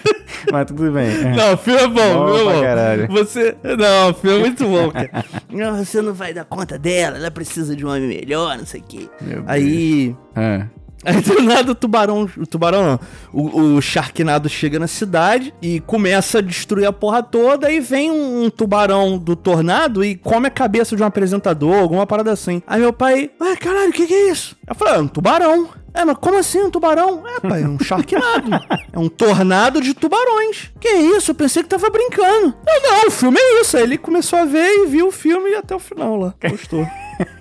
Mas 0.52 0.66
tudo 0.66 0.92
bem. 0.92 1.08
É. 1.08 1.36
Não, 1.36 1.54
o 1.54 1.58
filme 1.58 1.82
é 1.82 1.88
bom, 1.88 2.28
filme 2.28 2.40
é 2.40 2.54
bom. 2.54 2.62
Caralho. 2.62 3.08
Você. 3.10 3.58
Não, 3.64 4.12
o 4.12 4.14
filme 4.14 4.38
é 4.38 4.40
muito 4.40 4.66
bom, 4.66 4.92
cara. 4.92 5.26
não, 5.50 5.84
você 5.84 6.02
não 6.02 6.14
vai 6.14 6.34
dar 6.34 6.46
conta 6.46 6.78
dela, 6.78 7.18
ela 7.18 7.32
precisa 7.32 7.76
de 7.76 7.86
um 7.86 7.90
homem 7.90 8.08
melhor, 8.08 8.58
não 8.58 8.66
sei 8.66 8.82
o 8.82 8.84
quê. 8.84 9.10
Meu 9.22 9.44
Aí. 9.48 10.16
É. 10.36 10.66
Aí 11.04 11.20
do 11.22 11.42
nada 11.42 11.72
o 11.72 11.76
tubarão. 11.76 12.30
O 12.38 12.46
tubarão 12.46 12.84
não. 12.84 13.00
O, 13.34 13.76
o 13.76 13.82
Sharknado 13.82 14.48
chega 14.48 14.80
na 14.80 14.88
cidade 14.88 15.54
e 15.62 15.80
começa 15.82 16.40
a 16.40 16.42
destruir 16.42 16.86
a 16.86 16.94
porra 16.94 17.24
toda. 17.24 17.68
Aí 17.68 17.80
vem 17.80 18.12
um, 18.12 18.46
um, 18.46 18.50
tubarão 18.50 19.18
do 19.18 19.36
tornado 19.36 20.04
e 20.04 20.16
come 20.16 20.48
a 20.48 20.52
cabeça 20.52 20.96
de 20.96 21.02
um 21.02 21.06
apresentador, 21.06 21.76
alguma 21.76 22.06
parada 22.06 22.32
assim. 22.32 22.62
Aí 22.68 22.80
meu 22.80 22.94
pai, 22.94 23.30
ué, 23.40 23.56
caralho, 23.56 23.90
o 23.90 23.94
que, 23.94 24.08
que 24.08 24.14
é 24.14 24.32
isso? 24.32 24.56
Eu 24.68 24.76
falei, 24.76 24.96
é 24.96 25.00
um 25.00 25.08
tubarão. 25.08 25.70
É, 25.94 26.06
mas 26.06 26.18
como 26.18 26.38
assim 26.38 26.62
um 26.62 26.70
tubarão? 26.70 27.24
É, 27.28 27.40
pai, 27.40 27.64
é 27.64 27.68
um 27.68 27.80
Sharknado. 27.80 28.52
é 28.92 29.00
um 29.00 29.10
tornado 29.10 29.82
de 29.82 29.94
tubarões. 29.94 30.72
Que 30.80 30.90
isso? 30.90 31.32
Eu 31.32 31.36
pensei 31.36 31.64
que 31.64 31.70
tava 31.70 31.90
brincando. 31.90 32.56
Eu, 32.68 32.82
não, 32.82 33.08
o 33.08 33.12
filme 33.12 33.38
é 33.40 33.62
isso. 33.62 33.78
Aí 33.78 33.84
ele 33.84 33.98
começou 33.98 34.40
a 34.40 34.46
ver 34.46 34.68
e 34.68 34.88
viu 34.88 35.08
o 35.08 35.12
filme 35.12 35.52
e 35.52 35.56
até 35.56 35.76
o 35.76 35.80
final 35.80 36.16
lá. 36.16 36.34
Gostou. 36.50 36.88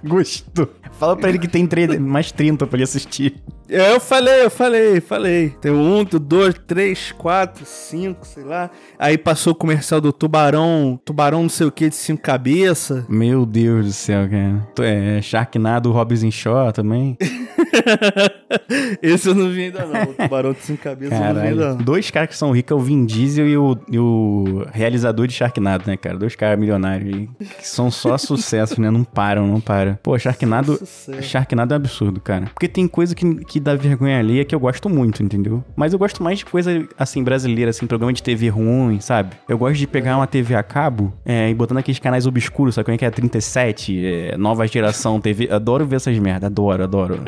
Gostou. 0.04 0.68
Fala 0.98 1.16
pra 1.16 1.30
ele 1.30 1.38
que 1.38 1.48
tem 1.48 1.66
mais 1.98 2.30
30 2.30 2.66
pra 2.66 2.76
ele 2.76 2.84
assistir. 2.84 3.42
Eu 3.66 4.00
falei, 4.00 4.44
eu 4.44 4.50
falei, 4.50 5.00
falei. 5.00 5.50
Tem 5.60 5.70
um, 5.70 6.04
dois, 6.04 6.54
três, 6.66 7.12
quatro, 7.12 7.64
cinco, 7.64 8.26
sei 8.26 8.42
lá. 8.42 8.68
Aí 8.98 9.16
passou 9.16 9.52
o 9.52 9.56
comercial 9.56 10.00
do 10.00 10.12
tubarão, 10.12 11.00
tubarão 11.04 11.42
não 11.42 11.48
sei 11.48 11.68
o 11.68 11.70
que 11.72 11.88
de 11.88 11.94
cinco 11.94 12.20
cabeças. 12.20 13.04
Meu 13.08 13.46
Deus 13.46 13.86
do 13.86 13.92
céu, 13.92 14.28
cara. 14.28 14.68
É, 14.80 15.22
Sharknado 15.22 15.92
Robinson 15.92 16.32
Shaw 16.32 16.72
também. 16.72 17.16
Esse 19.02 19.28
eu 19.28 19.34
não 19.34 19.50
vi 19.50 19.64
ainda 19.64 19.84
não. 19.86 20.00
O 20.10 20.14
tubarão 20.14 20.52
de 20.52 20.60
cinco 20.60 20.82
cabeças 20.82 21.18
Caralho. 21.18 21.30
eu 21.30 21.34
não 21.34 21.42
vi 21.42 21.48
ainda 21.48 21.74
não. 21.74 21.84
Dois 21.84 22.10
caras 22.10 22.30
que 22.30 22.36
são 22.36 22.50
ricos 22.50 22.72
é 22.72 22.74
o 22.74 22.82
Vin 22.82 23.04
Diesel 23.04 23.48
e 23.48 23.56
o, 23.56 23.78
e 23.90 23.98
o 23.98 24.66
realizador 24.72 25.26
de 25.26 25.34
Sharknado, 25.34 25.84
né, 25.86 25.96
cara? 25.96 26.16
Dois 26.16 26.34
caras 26.34 26.58
milionários 26.58 27.14
aí, 27.14 27.28
que 27.58 27.66
são 27.66 27.90
só 27.90 28.16
sucessos, 28.18 28.78
né? 28.78 28.90
Não 28.90 29.04
param, 29.04 29.46
não 29.46 29.60
param. 29.60 29.98
Pô, 30.02 30.18
Sharknado, 30.18 30.80
Sharknado 31.22 31.74
é 31.74 31.76
um 31.76 31.80
absurdo, 31.80 32.20
cara. 32.20 32.46
Porque 32.46 32.68
tem 32.68 32.88
coisa 32.88 33.14
que, 33.14 33.44
que 33.44 33.60
da 33.60 33.74
vergonha 33.74 34.18
ali 34.18 34.40
é 34.40 34.44
que 34.44 34.54
eu 34.54 34.60
gosto 34.60 34.88
muito, 34.88 35.22
entendeu? 35.22 35.64
Mas 35.76 35.92
eu 35.92 35.98
gosto 35.98 36.22
mais 36.22 36.38
de 36.38 36.46
coisa, 36.46 36.86
assim, 36.98 37.22
brasileira, 37.22 37.70
assim, 37.70 37.86
programa 37.86 38.12
de 38.12 38.22
TV 38.22 38.48
ruim, 38.48 39.00
sabe? 39.00 39.36
Eu 39.48 39.58
gosto 39.58 39.76
de 39.76 39.86
pegar 39.86 40.16
uma 40.16 40.26
TV 40.26 40.54
a 40.54 40.62
cabo 40.62 41.12
é, 41.24 41.50
e 41.50 41.54
botando 41.54 41.78
aqueles 41.78 41.98
canais 41.98 42.26
obscuros, 42.26 42.74
sabe 42.74 42.86
como 42.86 42.94
é 42.94 42.98
que 42.98 43.04
é? 43.04 43.10
37, 43.10 44.04
é, 44.04 44.36
nova 44.36 44.66
geração 44.66 45.20
TV. 45.20 45.48
Adoro 45.50 45.86
ver 45.86 45.96
essas 45.96 46.18
merdas, 46.18 46.46
adoro, 46.46 46.82
adoro. 46.82 47.24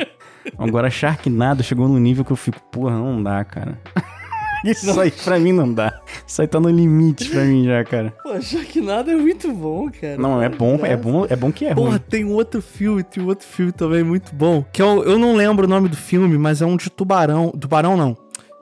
Agora, 0.57 0.89
Sharknado 0.89 1.63
chegou 1.63 1.87
num 1.87 1.99
nível 1.99 2.23
que 2.25 2.31
eu 2.31 2.35
fico, 2.35 2.61
porra, 2.71 2.95
não 2.97 3.21
dá, 3.21 3.43
cara. 3.43 3.79
Isso 4.65 4.97
aí 4.99 5.11
pra 5.11 5.37
mim 5.37 5.51
não 5.51 5.73
dá. 5.73 6.01
Isso 6.25 6.41
aí 6.41 6.47
tá 6.47 6.57
no 6.57 6.69
limite 6.69 7.29
pra 7.29 7.43
mim 7.43 7.65
já, 7.65 7.83
cara. 7.83 8.13
Pô, 8.23 8.39
Sharknado 8.41 9.11
é 9.11 9.15
muito 9.15 9.51
bom, 9.51 9.89
cara. 9.91 10.17
Não, 10.17 10.41
é 10.41 10.47
bom, 10.47 10.79
é 10.85 10.95
bom, 10.95 11.25
é 11.29 11.35
bom 11.35 11.51
que 11.51 11.65
é 11.65 11.75
Porra, 11.75 11.89
ruim. 11.91 11.99
tem 12.09 12.23
outro 12.25 12.61
filme, 12.61 13.03
tem 13.03 13.21
outro 13.25 13.45
filme 13.45 13.73
também 13.73 14.03
muito 14.03 14.33
bom. 14.33 14.63
Que 14.71 14.81
eu, 14.81 15.03
eu 15.03 15.19
não 15.19 15.35
lembro 15.35 15.65
o 15.65 15.69
nome 15.69 15.89
do 15.89 15.97
filme, 15.97 16.37
mas 16.37 16.61
é 16.61 16.65
um 16.65 16.77
de 16.77 16.89
tubarão. 16.89 17.51
Tubarão 17.51 17.97
não. 17.97 18.15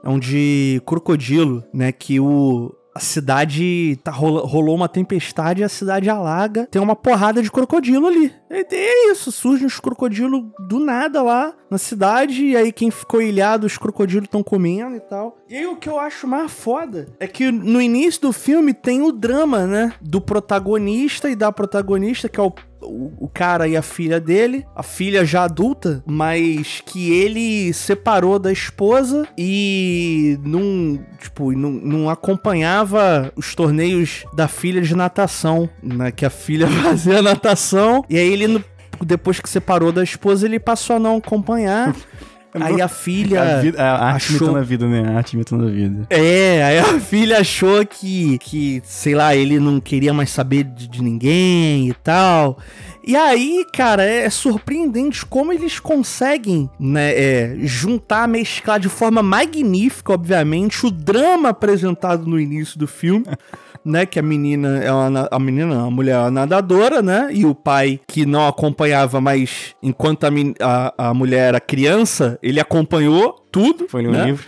É 0.03 0.09
um 0.09 0.17
de 0.17 0.81
crocodilo, 0.87 1.63
né? 1.71 1.91
Que 1.91 2.19
o, 2.19 2.73
a 2.93 2.99
cidade 2.99 3.97
tá, 4.03 4.11
rolou 4.11 4.75
uma 4.75 4.89
tempestade 4.89 5.61
e 5.61 5.63
a 5.63 5.69
cidade 5.69 6.09
alaga. 6.09 6.67
Tem 6.69 6.81
uma 6.81 6.95
porrada 6.95 7.41
de 7.41 7.51
crocodilo 7.51 8.07
ali. 8.07 8.33
E 8.49 8.65
é 8.69 9.11
isso, 9.11 9.31
surge 9.31 9.65
uns 9.65 9.79
crocodilos 9.79 10.43
do 10.67 10.79
nada 10.79 11.21
lá 11.21 11.53
na 11.69 11.77
cidade. 11.77 12.45
E 12.45 12.57
aí 12.57 12.71
quem 12.71 12.91
ficou 12.91 13.21
ilhado, 13.21 13.65
os 13.65 13.77
crocodilos 13.77 14.25
estão 14.25 14.43
comendo 14.43 14.95
e 14.95 14.99
tal. 14.99 15.37
E 15.49 15.55
aí 15.55 15.65
o 15.65 15.77
que 15.77 15.87
eu 15.87 15.99
acho 15.99 16.27
mais 16.27 16.51
foda 16.51 17.07
é 17.19 17.27
que 17.27 17.51
no 17.51 17.81
início 17.81 18.21
do 18.21 18.33
filme 18.33 18.73
tem 18.73 19.01
o 19.01 19.11
drama, 19.11 19.65
né? 19.65 19.93
Do 20.01 20.19
protagonista 20.19 21.29
e 21.29 21.35
da 21.35 21.51
protagonista, 21.51 22.27
que 22.27 22.39
é 22.39 22.43
o 22.43 22.53
o, 22.81 23.25
o, 23.25 23.29
cara 23.29 23.67
e 23.67 23.77
a 23.77 23.81
filha 23.81 24.19
dele, 24.19 24.65
a 24.75 24.83
filha 24.83 25.25
já 25.25 25.43
adulta, 25.43 26.03
mas 26.05 26.81
que 26.85 27.11
ele 27.11 27.73
separou 27.73 28.39
da 28.39 28.51
esposa 28.51 29.27
e 29.37 30.37
não, 30.43 30.99
tipo, 31.19 31.51
não, 31.51 31.71
não 31.71 32.09
acompanhava 32.09 33.31
os 33.35 33.53
torneios 33.55 34.25
da 34.33 34.47
filha 34.47 34.81
de 34.81 34.95
natação, 34.95 35.69
né? 35.81 36.11
Que 36.11 36.25
a 36.25 36.29
filha 36.29 36.67
fazia 36.83 37.21
natação 37.21 38.03
e 38.09 38.17
aí 38.17 38.31
ele 38.31 38.63
depois 39.03 39.39
que 39.39 39.49
separou 39.49 39.91
da 39.91 40.03
esposa, 40.03 40.45
ele 40.45 40.59
passou 40.59 40.95
a 40.97 40.99
não 40.99 41.17
acompanhar. 41.17 41.95
Aí 42.59 42.81
a 42.81 42.87
filha. 42.87 43.41
A, 43.41 43.61
vida, 43.61 43.81
a 43.81 44.05
arte 44.05 44.33
achou... 44.33 44.37
imitando 44.37 44.57
a 44.57 44.61
vida, 44.61 44.87
né? 44.87 45.03
A 45.07 45.17
arte 45.17 45.33
imitando 45.33 45.67
a 45.67 45.69
vida. 45.69 46.07
É, 46.09 46.63
aí 46.63 46.79
a 46.79 46.99
filha 46.99 47.39
achou 47.39 47.85
que, 47.85 48.37
que, 48.39 48.81
sei 48.83 49.15
lá, 49.15 49.35
ele 49.35 49.59
não 49.59 49.79
queria 49.79 50.13
mais 50.13 50.29
saber 50.29 50.63
de, 50.65 50.87
de 50.87 51.01
ninguém 51.01 51.87
e 51.87 51.93
tal. 51.93 52.57
E 53.03 53.15
aí, 53.15 53.65
cara, 53.73 54.03
é 54.03 54.29
surpreendente 54.29 55.25
como 55.25 55.51
eles 55.51 55.79
conseguem, 55.79 56.69
né, 56.79 57.11
é, 57.13 57.55
juntar, 57.61 58.27
mesclar 58.27 58.79
de 58.79 58.89
forma 58.89 59.23
magnífica, 59.23 60.13
obviamente, 60.13 60.85
o 60.85 60.91
drama 60.91 61.49
apresentado 61.49 62.27
no 62.27 62.39
início 62.39 62.77
do 62.77 62.87
filme. 62.87 63.25
né? 63.83 64.05
Que 64.05 64.19
a 64.19 64.21
menina 64.21 64.77
é 64.83 64.91
uma, 64.91 65.27
a 65.31 65.39
menina, 65.39 65.85
a 65.85 65.89
mulher 65.89 66.15
é 66.15 66.19
uma 66.19 66.31
nadadora, 66.31 67.01
né? 67.01 67.29
E 67.31 67.45
o 67.45 67.55
pai 67.55 67.99
que 68.07 68.25
não 68.25 68.47
acompanhava, 68.47 69.19
mas 69.19 69.75
enquanto 69.81 70.25
a, 70.25 70.29
a, 70.59 71.09
a 71.09 71.13
mulher 71.13 71.49
era 71.49 71.59
criança, 71.59 72.37
ele 72.41 72.59
acompanhou 72.59 73.43
tudo. 73.51 73.87
Foi 73.89 74.03
no 74.03 74.11
né? 74.11 74.25
livro. 74.25 74.45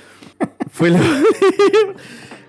Foi 0.69 0.91
no 0.91 0.97
livro. 1.01 1.95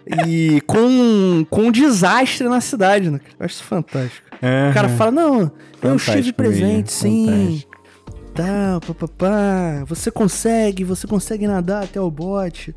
E 0.07 0.61
com, 0.67 1.47
com 1.49 1.63
um 1.63 1.73
desastre 1.73 2.49
na 2.49 2.61
cidade, 2.61 3.11
né? 3.11 3.21
Eu 3.39 3.47
acho 3.47 3.55
isso 3.55 3.65
fantástico. 3.65 4.27
Uhum. 4.43 4.71
O 4.71 4.75
cara 4.75 4.89
fala, 4.91 5.11
não, 5.11 5.53
eu 5.83 5.97
estive 5.97 6.33
presente, 6.33 6.93
sim. 6.93 7.63
Tá, 8.35 8.81
papapá. 8.87 9.85
Você 9.87 10.11
consegue, 10.11 10.85
você 10.85 11.07
consegue 11.07 11.47
nadar 11.47 11.85
até 11.85 12.01
o 12.01 12.11
bote. 12.11 12.75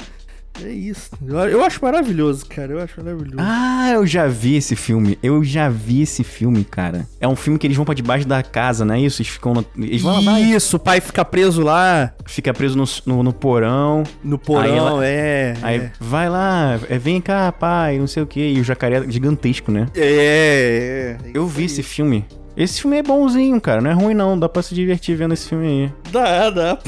É 0.64 0.70
isso. 0.70 1.12
Eu 1.26 1.64
acho 1.64 1.84
maravilhoso, 1.84 2.46
cara. 2.46 2.74
Eu 2.74 2.80
acho 2.80 3.02
maravilhoso. 3.02 3.38
Ah, 3.38 3.92
eu 3.94 4.06
já 4.06 4.28
vi 4.28 4.56
esse 4.56 4.76
filme. 4.76 5.18
Eu 5.22 5.44
já 5.44 5.70
vi 5.70 6.02
esse 6.02 6.24
filme, 6.24 6.64
cara. 6.64 7.08
É 7.20 7.28
um 7.28 7.36
filme 7.36 7.60
que 7.60 7.68
eles 7.68 7.78
vão 7.78 7.86
pra 7.86 7.94
debaixo 7.94 8.28
da 8.28 8.42
casa, 8.42 8.84
não 8.84 8.96
é 8.96 9.00
isso? 9.00 9.22
Eles 9.22 9.32
ficam. 9.32 9.54
No... 9.54 9.66
Eles 9.78 10.02
vão 10.02 10.24
lá, 10.24 10.40
Isso, 10.40 10.78
o 10.78 10.80
pai 10.80 11.00
fica 11.02 11.24
preso 11.24 11.62
lá. 11.62 12.14
Fica 12.26 12.54
preso 12.54 12.78
no, 12.78 12.86
no, 13.06 13.24
no 13.24 13.34
porão. 13.34 14.04
No 14.24 14.38
porão, 14.38 14.66
ela... 14.66 15.06
é. 15.06 15.54
Aí 15.62 15.78
é. 15.78 15.92
vai 16.00 16.30
lá, 16.30 16.80
é, 16.90 16.98
vem 16.98 17.22
cá, 17.22 17.52
pai, 17.52 17.98
não 17.98 18.08
sei 18.08 18.24
o 18.24 18.28
quê. 18.28 18.54
E 18.56 18.60
o 18.60 18.64
jacaré 18.64 18.98
é 18.98 19.12
gigantesco, 19.12 19.72
né? 19.72 19.88
É, 19.96 21.18
é. 21.24 21.32
Eu 21.34 21.48
vi 21.48 21.66
esse 21.66 21.84
filme. 21.84 22.26
Esse 22.56 22.82
filme 22.82 22.98
é 22.98 23.04
bonzinho, 23.04 23.62
cara. 23.62 23.82
Não 23.82 23.92
é 23.92 23.94
ruim, 23.94 24.16
não. 24.16 24.38
Dá 24.38 24.50
pra 24.50 24.64
se 24.64 24.74
divertir 24.74 25.16
vendo 25.16 25.36
esse 25.36 25.48
filme 25.48 25.68
aí. 25.68 25.94
Dá, 26.12 26.50
dá. 26.50 26.80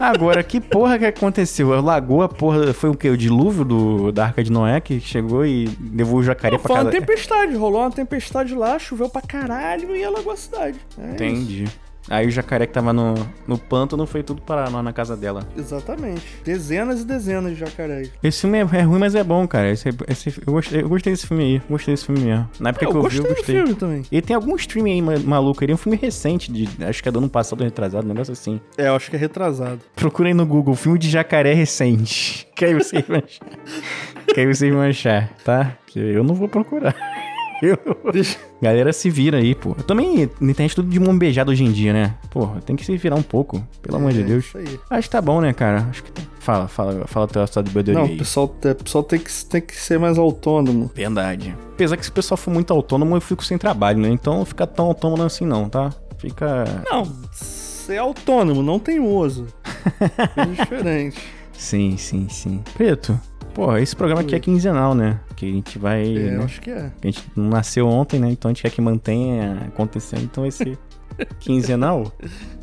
Agora, 0.00 0.42
que 0.42 0.60
porra 0.60 0.98
que 0.98 1.04
aconteceu? 1.04 1.72
A 1.72 1.80
lagoa, 1.80 2.28
porra, 2.28 2.72
foi 2.72 2.90
o 2.90 2.94
quê? 2.94 3.10
O 3.10 3.16
dilúvio 3.16 3.64
do, 3.64 4.12
da 4.12 4.26
Arca 4.26 4.42
de 4.42 4.50
Noé 4.50 4.80
que 4.80 5.00
chegou 5.00 5.44
e 5.44 5.68
levou 5.92 6.20
o 6.20 6.22
jacaré 6.22 6.56
Não, 6.56 6.60
pra 6.60 6.68
casa? 6.68 6.90
Foi 6.90 6.94
uma 6.94 7.00
tempestade, 7.00 7.56
rolou 7.56 7.80
uma 7.80 7.90
tempestade 7.90 8.54
lá, 8.54 8.78
choveu 8.78 9.08
pra 9.08 9.20
caralho 9.20 9.94
e 9.94 10.04
alagou 10.04 10.32
a 10.32 10.36
cidade. 10.36 10.78
É 10.98 11.12
Entendi. 11.12 11.64
Isso. 11.64 11.87
Aí 12.10 12.26
o 12.26 12.30
jacaré 12.30 12.66
que 12.66 12.72
tava 12.72 12.92
no, 12.92 13.14
no 13.46 13.58
pântano 13.58 14.06
foi 14.06 14.22
tudo 14.22 14.40
parar 14.42 14.70
lá 14.70 14.82
na 14.82 14.92
casa 14.92 15.16
dela. 15.16 15.46
Exatamente. 15.56 16.22
Dezenas 16.44 17.02
e 17.02 17.04
dezenas 17.04 17.52
de 17.52 17.60
jacarés. 17.60 18.10
Esse 18.22 18.42
filme 18.42 18.58
é, 18.58 18.60
é 18.60 18.82
ruim, 18.82 18.98
mas 18.98 19.14
é 19.14 19.22
bom, 19.22 19.46
cara. 19.46 19.70
Esse, 19.70 19.88
esse, 20.08 20.42
eu, 20.46 20.52
gostei, 20.52 20.82
eu 20.82 20.88
gostei 20.88 21.12
desse 21.12 21.26
filme 21.26 21.44
aí. 21.44 21.62
Gostei 21.68 21.94
desse 21.94 22.06
filme 22.06 22.20
mesmo. 22.22 22.48
Na 22.60 22.70
época 22.70 22.84
eu 22.86 22.90
que 22.90 22.96
eu 22.96 23.08
vi, 23.08 23.16
eu 23.18 23.24
gostei. 23.24 23.56
filme 23.56 23.74
também. 23.74 24.02
E 24.10 24.22
tem 24.22 24.34
algum 24.34 24.56
stream 24.56 24.86
aí 24.86 25.02
maluco. 25.02 25.62
Ele 25.62 25.72
é 25.72 25.74
um 25.74 25.78
filme 25.78 25.98
recente, 26.00 26.50
de, 26.50 26.68
acho 26.84 27.02
que 27.02 27.08
é 27.08 27.12
do 27.12 27.18
ano 27.18 27.28
passado, 27.28 27.62
retrasado, 27.62 28.04
um 28.04 28.08
negócio 28.08 28.32
assim. 28.32 28.60
É, 28.76 28.88
eu 28.88 28.96
acho 28.96 29.10
que 29.10 29.16
é 29.16 29.18
retrasado. 29.18 29.80
Procurem 29.94 30.34
no 30.34 30.46
Google, 30.46 30.74
filme 30.74 30.98
de 30.98 31.10
jacaré 31.10 31.52
recente. 31.52 32.46
Que 32.58 32.64
aí 32.64 32.74
vocês 32.74 33.04
vão 33.06 33.18
achar. 33.18 33.46
que 34.34 34.40
aí 34.40 34.46
vocês 34.46 34.72
vão 34.72 34.82
achar, 34.82 35.32
tá? 35.44 35.76
Que 35.86 36.00
eu 36.00 36.24
não 36.24 36.34
vou 36.34 36.48
procurar. 36.48 36.92
Galera 38.60 38.92
se 38.92 39.10
vira 39.10 39.38
aí, 39.38 39.54
pô. 39.54 39.74
Também 39.74 40.30
na 40.40 40.50
internet 40.50 40.74
tudo 40.74 40.88
de 40.88 40.98
mão 40.98 41.16
beijada 41.16 41.50
hoje 41.50 41.64
em 41.64 41.72
dia, 41.72 41.92
né? 41.92 42.14
Porra, 42.30 42.60
tem 42.60 42.76
que 42.76 42.84
se 42.84 42.96
virar 42.96 43.16
um 43.16 43.22
pouco, 43.22 43.62
pelo 43.82 43.96
é, 43.96 44.00
amor 44.00 44.12
de 44.12 44.22
Deus. 44.22 44.46
Isso 44.46 44.58
aí. 44.58 44.80
Acho 44.90 45.08
que 45.08 45.12
tá 45.12 45.20
bom, 45.20 45.40
né, 45.40 45.52
cara? 45.52 45.86
Acho 45.90 46.02
que 46.02 46.12
tá. 46.12 46.22
Fala, 46.40 46.66
fala, 46.66 47.06
fala 47.06 47.28
teu 47.28 47.44
estado 47.44 47.66
de 47.66 47.72
bebedoria. 47.72 48.08
Não, 48.08 48.14
o 48.14 48.16
pessoal, 48.16 48.56
é, 48.64 48.72
pessoal 48.72 49.04
tem, 49.04 49.18
que, 49.18 49.44
tem 49.44 49.60
que 49.60 49.76
ser 49.76 49.98
mais 49.98 50.16
autônomo. 50.16 50.90
Verdade. 50.94 51.54
Apesar 51.74 51.96
que 51.96 52.04
se 52.04 52.10
o 52.10 52.12
pessoal 52.12 52.38
for 52.38 52.50
muito 52.50 52.72
autônomo, 52.72 53.14
eu 53.16 53.20
fico 53.20 53.44
sem 53.44 53.58
trabalho, 53.58 53.98
né? 53.98 54.08
Então 54.08 54.38
não 54.38 54.44
fica 54.46 54.66
tão 54.66 54.86
autônomo 54.86 55.22
assim, 55.24 55.44
não, 55.44 55.68
tá? 55.68 55.92
Fica. 56.16 56.64
Não, 56.90 57.04
ser 57.32 57.98
autônomo, 57.98 58.62
não 58.62 58.78
tem 58.78 58.98
uso. 58.98 59.46
é 60.36 60.44
diferente. 60.46 61.20
Sim, 61.52 61.96
sim, 61.98 62.28
sim. 62.30 62.62
Preto, 62.74 63.20
Pô, 63.58 63.76
esse 63.76 63.96
programa 63.96 64.20
aqui 64.20 64.36
é 64.36 64.38
quinzenal, 64.38 64.94
né? 64.94 65.18
Que 65.34 65.44
a 65.44 65.52
gente 65.52 65.80
vai. 65.80 66.06
É, 66.06 66.30
né? 66.30 66.36
eu 66.36 66.42
acho 66.44 66.60
que 66.60 66.70
é. 66.70 66.92
A 67.02 67.06
gente 67.06 67.24
não 67.34 67.48
nasceu 67.48 67.88
ontem, 67.88 68.20
né? 68.20 68.30
Então 68.30 68.48
a 68.48 68.54
gente 68.54 68.62
quer 68.62 68.70
que 68.70 68.80
mantenha 68.80 69.64
acontecendo, 69.66 70.22
então 70.22 70.44
vai 70.44 70.50
ser 70.52 70.78
quinzenal. 71.40 72.12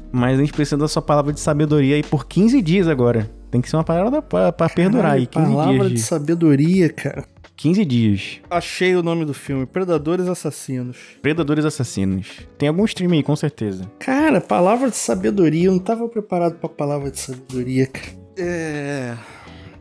Mas 0.10 0.40
a 0.40 0.42
gente 0.42 0.54
precisa 0.54 0.78
da 0.78 0.88
sua 0.88 1.02
palavra 1.02 1.34
de 1.34 1.42
sabedoria 1.42 1.98
aí 1.98 2.02
por 2.02 2.26
15 2.26 2.62
dias 2.62 2.88
agora. 2.88 3.30
Tem 3.52 3.60
que 3.60 3.70
ser 3.70 3.76
uma 3.76 3.84
palavra 3.84 4.22
pra, 4.22 4.54
pra 4.54 4.70
perdurar 4.70 5.16
aí. 5.16 5.28
15 5.28 5.46
palavra 5.46 5.74
dias 5.74 5.88
de... 5.90 5.94
de 5.96 6.02
sabedoria, 6.02 6.88
cara. 6.88 7.26
15 7.58 7.84
dias. 7.84 8.40
Achei 8.50 8.96
o 8.96 9.04
nome 9.04 9.26
do 9.26 9.34
filme, 9.34 9.66
Predadores 9.66 10.30
Assassinos. 10.30 10.98
Predadores 11.22 11.66
Assassinos. 11.66 12.40
Tem 12.58 12.70
algum 12.70 12.86
stream 12.86 13.12
aí, 13.12 13.22
com 13.22 13.36
certeza. 13.36 13.84
Cara, 14.00 14.40
palavra 14.40 14.90
de 14.90 14.96
sabedoria, 14.96 15.66
eu 15.66 15.74
não 15.74 15.80
tava 15.80 16.08
preparado 16.08 16.56
pra 16.56 16.70
palavra 16.70 17.12
de 17.12 17.20
sabedoria, 17.20 17.86
cara. 17.88 18.16
É... 18.38 19.18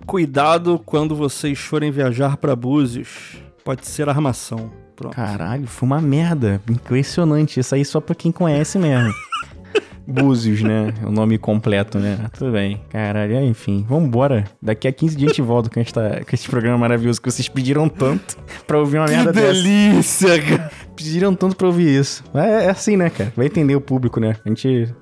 Cuidado 0.07 0.81
quando 0.85 1.17
vocês 1.17 1.59
forem 1.59 1.91
viajar 1.91 2.37
para 2.37 2.55
Búzios. 2.55 3.37
Pode 3.65 3.87
ser 3.87 4.09
armação. 4.09 4.71
Pronto. 4.95 5.15
Caralho, 5.15 5.67
foi 5.67 5.87
uma 5.87 6.01
merda. 6.01 6.61
Impressionante. 6.71 7.59
Isso 7.59 7.75
aí 7.75 7.85
só 7.85 8.01
pra 8.01 8.15
quem 8.15 8.31
conhece 8.31 8.79
mesmo. 8.79 9.13
Búzios, 10.07 10.61
né? 10.61 10.93
O 11.03 11.11
nome 11.11 11.39
completo, 11.39 11.99
né? 11.99 12.19
Tudo 12.39 12.53
bem. 12.53 12.81
Caralho, 12.91 13.41
enfim. 13.41 13.85
Vambora. 13.89 14.45
Daqui 14.61 14.87
a 14.87 14.93
15 14.93 15.17
dias 15.17 15.31
a 15.31 15.33
gente 15.33 15.43
volta 15.43 15.71
com, 15.71 15.81
esta, 15.81 16.23
com 16.29 16.35
esse 16.35 16.47
programa 16.47 16.77
maravilhoso 16.77 17.21
que 17.21 17.31
vocês 17.31 17.49
pediram 17.49 17.89
tanto 17.89 18.37
pra 18.67 18.79
ouvir 18.79 18.99
uma 18.99 19.07
que 19.07 19.13
merda 19.13 19.33
delícia, 19.33 20.29
dessa. 20.29 20.57
cara. 20.59 20.71
Pediram 20.95 21.35
tanto 21.35 21.57
pra 21.57 21.67
ouvir 21.67 21.89
isso. 21.89 22.23
É, 22.35 22.67
é 22.67 22.71
assim, 22.71 22.97
né, 22.97 23.09
cara? 23.09 23.33
Vai 23.35 23.47
entender 23.47 23.75
o 23.75 23.81
público, 23.81 24.21
né? 24.21 24.37
A 24.45 24.49
gente, 24.51 24.95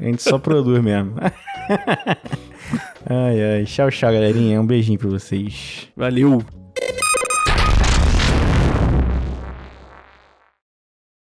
a 0.00 0.04
gente 0.04 0.22
só 0.22 0.38
produz 0.38 0.82
mesmo. 0.82 1.14
ai, 3.06 3.42
ai. 3.42 3.64
Tchau, 3.64 3.90
tchau, 3.90 4.12
galerinha. 4.12 4.60
Um 4.60 4.66
beijinho 4.66 4.98
pra 4.98 5.08
vocês. 5.08 5.88
Valeu! 5.96 6.42